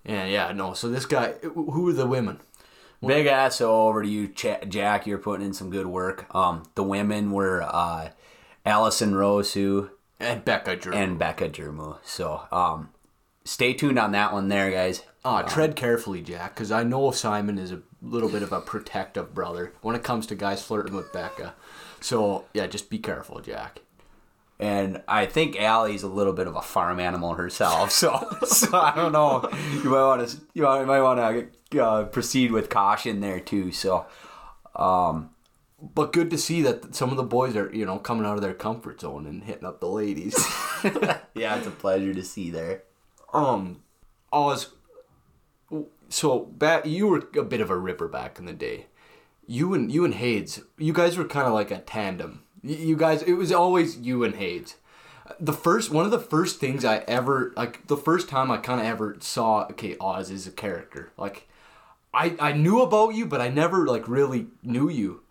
[0.05, 0.73] And yeah, no.
[0.73, 2.39] So this guy, who are the women?
[3.05, 5.07] Big ass over to you, Ch- Jack.
[5.07, 6.33] You're putting in some good work.
[6.35, 8.09] Um, the women were uh,
[8.65, 9.89] Allison Rosu
[10.19, 11.97] And Becca and Becca Germu.
[12.03, 12.89] So um,
[13.43, 15.03] stay tuned on that one there, guys.
[15.25, 19.33] Ah, tread carefully, Jack, because I know Simon is a little bit of a protective
[19.33, 21.53] brother when it comes to guys flirting with Becca.
[21.99, 23.81] So yeah, just be careful, Jack.
[24.59, 28.93] And I think Allie's a little bit of a farm animal herself, so so I
[28.95, 29.47] don't know.
[29.83, 33.71] You might want to you might want to uh, proceed with caution there too.
[33.71, 34.05] So,
[34.75, 35.31] um,
[35.81, 38.41] But good to see that some of the boys are, you know, coming out of
[38.41, 40.35] their comfort zone and hitting up the ladies.
[41.33, 42.83] yeah, it's a pleasure to see there.
[43.33, 43.81] um,
[44.31, 44.69] Oz.
[46.09, 48.87] So back, you were a bit of a ripper back in the day.
[49.47, 52.43] You and you and Hades, you guys were kind of like a tandem.
[52.63, 54.75] You guys, it was always you and Hades.
[55.39, 58.79] The first, one of the first things I ever, like the first time I kind
[58.81, 61.11] of ever saw, okay, Oz is a character.
[61.17, 61.47] Like,
[62.13, 65.21] I I knew about you, but I never like really knew you.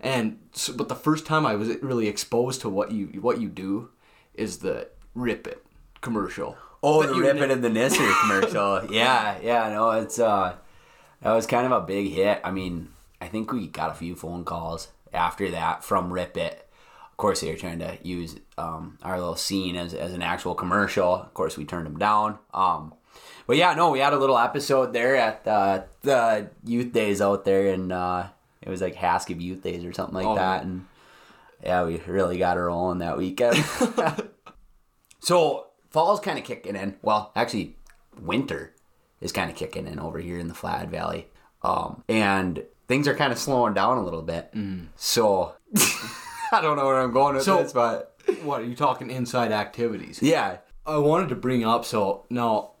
[0.00, 3.48] And so, but the first time I was really exposed to what you what you
[3.48, 3.90] do
[4.34, 5.64] is the Rip It
[6.00, 6.56] commercial.
[6.82, 8.92] Oh, But the Rip It in the Nisser commercial.
[8.92, 10.54] yeah, yeah, no, it's uh,
[11.22, 12.40] that was kind of a big hit.
[12.44, 16.64] I mean, I think we got a few phone calls after that from Rip It.
[17.10, 20.54] Of course, they were trying to use um, our little scene as, as an actual
[20.54, 21.14] commercial.
[21.16, 22.38] Of course, we turned them down.
[22.54, 22.94] Um,
[23.48, 27.44] but yeah, no, we had a little episode there at uh, the youth days out
[27.44, 28.28] there, and uh,
[28.62, 30.62] it was like Haskell Youth Days or something like Oh, that.
[30.62, 30.86] And
[31.64, 33.56] yeah, we really got her rolling that weekend.
[35.20, 36.96] So fall's kind of kicking in.
[37.02, 37.76] Well, actually,
[38.20, 38.74] winter
[39.20, 41.26] is kind of kicking in over here in the Flat Valley,
[41.62, 44.52] um, and things are kind of slowing down a little bit.
[44.96, 45.54] So
[46.52, 49.52] I don't know where I'm going with So- this, but What are you talking inside
[49.52, 50.20] activities?
[50.22, 52.72] yeah, I wanted to bring up so now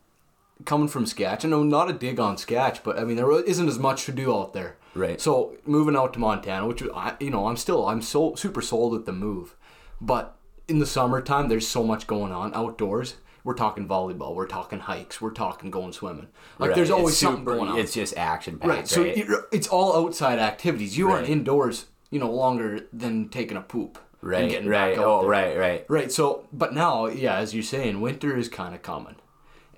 [0.64, 3.68] coming from Sketch, and no, not a dig on Sketch, but I mean there isn't
[3.68, 4.76] as much to do out there.
[4.94, 5.20] Right.
[5.20, 8.94] So moving out to Montana, which I, you know, I'm still I'm so super sold
[8.94, 9.56] at the move,
[10.00, 10.36] but
[10.66, 13.14] in the summertime there's so much going on outdoors.
[13.44, 16.26] We're talking volleyball, we're talking hikes, we're talking going swimming.
[16.58, 16.76] Like right.
[16.76, 17.78] there's always something going on.
[17.78, 18.78] It's just action packed, right.
[18.78, 18.88] right?
[18.88, 20.98] So it- it's all outside activities.
[20.98, 23.98] You aren't indoors, you know, longer than taking a poop.
[24.20, 24.98] and right, getting right.
[24.98, 25.30] Oh, there.
[25.30, 25.86] right, right.
[25.88, 26.12] Right.
[26.12, 29.14] So, but now, yeah, as you're saying, winter is kind of coming,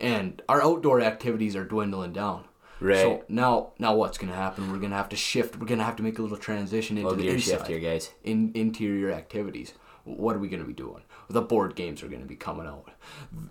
[0.01, 2.45] and our outdoor activities are dwindling down.
[2.81, 2.97] Right.
[2.99, 4.73] So now, now what's gonna happen?
[4.73, 5.57] We're gonna have to shift.
[5.59, 8.11] We're gonna have to make a little transition into the inside, shift here, guys.
[8.25, 9.75] in interior activities.
[10.05, 11.03] What are we gonna be doing?
[11.29, 12.89] The board games are gonna be coming out.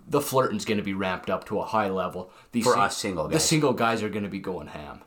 [0.08, 2.30] The flirting's gonna be ramped up to a high level.
[2.50, 5.02] These For sing- us single guys, the single guys are gonna be going ham.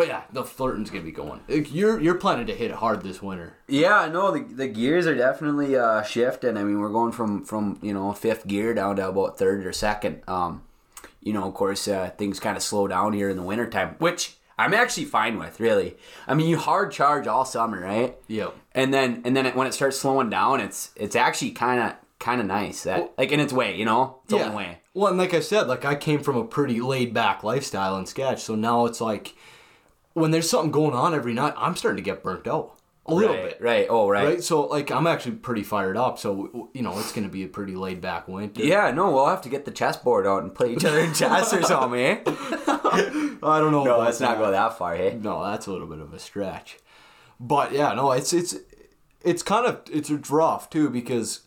[0.00, 1.42] But yeah, the flirting's gonna be going.
[1.46, 3.58] Like, You're you're planning to hit it hard this winter.
[3.68, 6.56] Yeah, no, the, the gears are definitely uh, shifting.
[6.56, 9.74] I mean, we're going from from you know fifth gear down to about third or
[9.74, 10.22] second.
[10.26, 10.62] Um,
[11.20, 14.38] you know, of course, uh, things kind of slow down here in the wintertime, which
[14.56, 15.60] I'm actually fine with.
[15.60, 18.16] Really, I mean, you hard charge all summer, right?
[18.26, 18.56] Yep.
[18.72, 21.96] And then and then it, when it starts slowing down, it's it's actually kind of
[22.18, 24.78] kind of nice that like in its way, you know, its own way.
[24.94, 28.06] Well, and like I said, like I came from a pretty laid back lifestyle in
[28.06, 29.34] sketch, so now it's like
[30.14, 33.34] when there's something going on every night, I'm starting to get burnt out a little
[33.34, 33.60] right, bit.
[33.60, 33.86] right.
[33.88, 34.24] Oh, right.
[34.24, 36.18] Right, so like I'm actually pretty fired up.
[36.18, 38.62] So you know it's going to be a pretty laid back winter.
[38.62, 41.52] Yeah, no, we'll have to get the chessboard out and play each other in chess
[41.52, 42.22] or something, eh?
[42.26, 43.84] I don't know.
[43.84, 44.44] No, let's not that.
[44.44, 45.18] go that far, hey?
[45.20, 46.78] No, that's a little bit of a stretch.
[47.38, 48.56] But yeah, no, it's it's
[49.24, 51.40] it's kind of it's a rough too because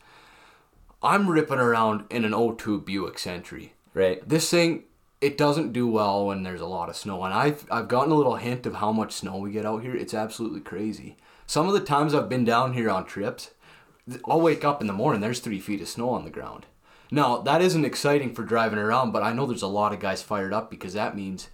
[1.01, 3.73] I'm ripping around in an O2 Buick Century.
[3.93, 4.27] Right.
[4.27, 4.85] This thing
[5.23, 8.15] it doesn't do well when there's a lot of snow, and I've I've gotten a
[8.15, 9.95] little hint of how much snow we get out here.
[9.95, 11.15] It's absolutely crazy.
[11.47, 13.51] Some of the times I've been down here on trips,
[14.25, 15.21] I'll wake up in the morning.
[15.21, 16.65] There's three feet of snow on the ground.
[17.09, 20.21] Now that isn't exciting for driving around, but I know there's a lot of guys
[20.21, 21.49] fired up because that means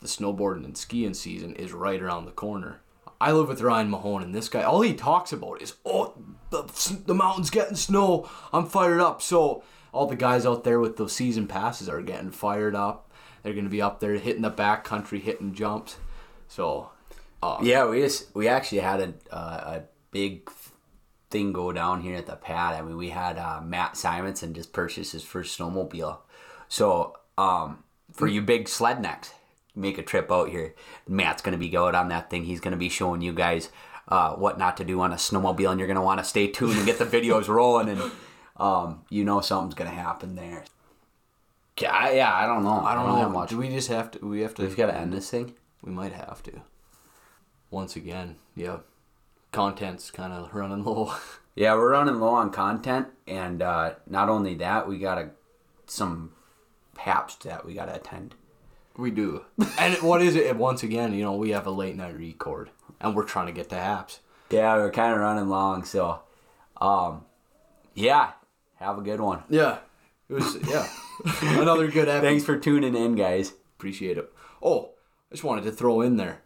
[0.00, 2.80] the snowboarding and skiing season is right around the corner.
[3.20, 6.12] I live with Ryan Mahone, and this guy, all he talks about is, oh,
[6.50, 6.64] the,
[7.06, 8.28] the mountain's getting snow.
[8.52, 9.22] I'm fired up.
[9.22, 9.62] So,
[9.94, 13.12] all the guys out there with those season passes are getting fired up.
[13.42, 15.96] They're going to be up there hitting the back country, hitting jumps.
[16.48, 16.90] So,
[17.42, 20.50] uh, Yeah, we just we actually had a uh, a big
[21.30, 22.74] thing go down here at the pad.
[22.74, 26.18] I mean, we had uh, Matt Simonson just purchase his first snowmobile.
[26.68, 29.32] So, um, for you big sled necks,
[29.76, 30.74] make a trip out here.
[31.06, 32.44] Matt's gonna be going on that thing.
[32.44, 33.68] He's gonna be showing you guys
[34.08, 36.76] uh, what not to do on a snowmobile, and you're gonna want to stay tuned
[36.78, 38.10] and get the videos rolling, and
[38.56, 40.64] um, you know something's gonna happen there.
[41.78, 42.80] Yeah, yeah, I don't know.
[42.80, 43.16] I don't know.
[43.16, 43.50] how much.
[43.50, 44.26] Do we just have to?
[44.26, 44.62] We have to.
[44.62, 45.54] We've got to end this thing.
[45.82, 46.62] We might have to.
[47.70, 48.78] Once again, yeah.
[49.50, 51.14] content's kind of running low.
[51.56, 55.30] Yeah, we're running low on content, and uh, not only that, we got a,
[55.86, 56.32] some
[56.98, 58.34] haps that we got to attend.
[58.96, 59.44] we do.
[59.78, 60.56] And what is it?
[60.56, 63.68] Once again, you know, we have a late night record, and we're trying to get
[63.68, 64.18] the apps.
[64.50, 66.22] Yeah, we're kind of running long, so
[66.80, 67.24] um,
[67.94, 68.32] yeah,
[68.84, 69.42] have a good one.
[69.48, 69.78] Yeah.
[70.28, 70.88] It was yeah.
[71.60, 72.22] Another good episode.
[72.22, 73.52] Thanks for tuning in, guys.
[73.78, 74.32] Appreciate it.
[74.62, 74.90] Oh,
[75.30, 76.42] I just wanted to throw in there.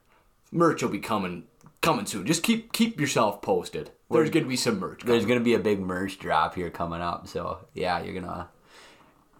[0.50, 1.44] Merch will be coming
[1.80, 2.26] coming soon.
[2.26, 3.90] Just keep keep yourself posted.
[4.10, 5.02] There's gonna be some merch.
[5.04, 8.48] There's gonna be a big merch drop here coming up, so yeah, you're gonna,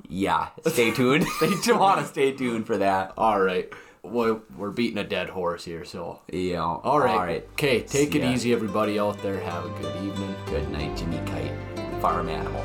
[0.08, 1.26] yeah, stay tuned.
[1.64, 3.14] you want to stay tuned for that.
[3.16, 3.72] All right.
[4.02, 6.20] Well, we're beating a dead horse here, so.
[6.30, 6.62] Yeah.
[6.62, 7.10] All right.
[7.10, 7.48] All right.
[7.52, 8.30] Okay, take See it ya.
[8.30, 9.40] easy, everybody out there.
[9.40, 10.34] Have a good evening.
[10.46, 11.52] Good night, Jimmy Kite,
[12.00, 12.64] farm animal.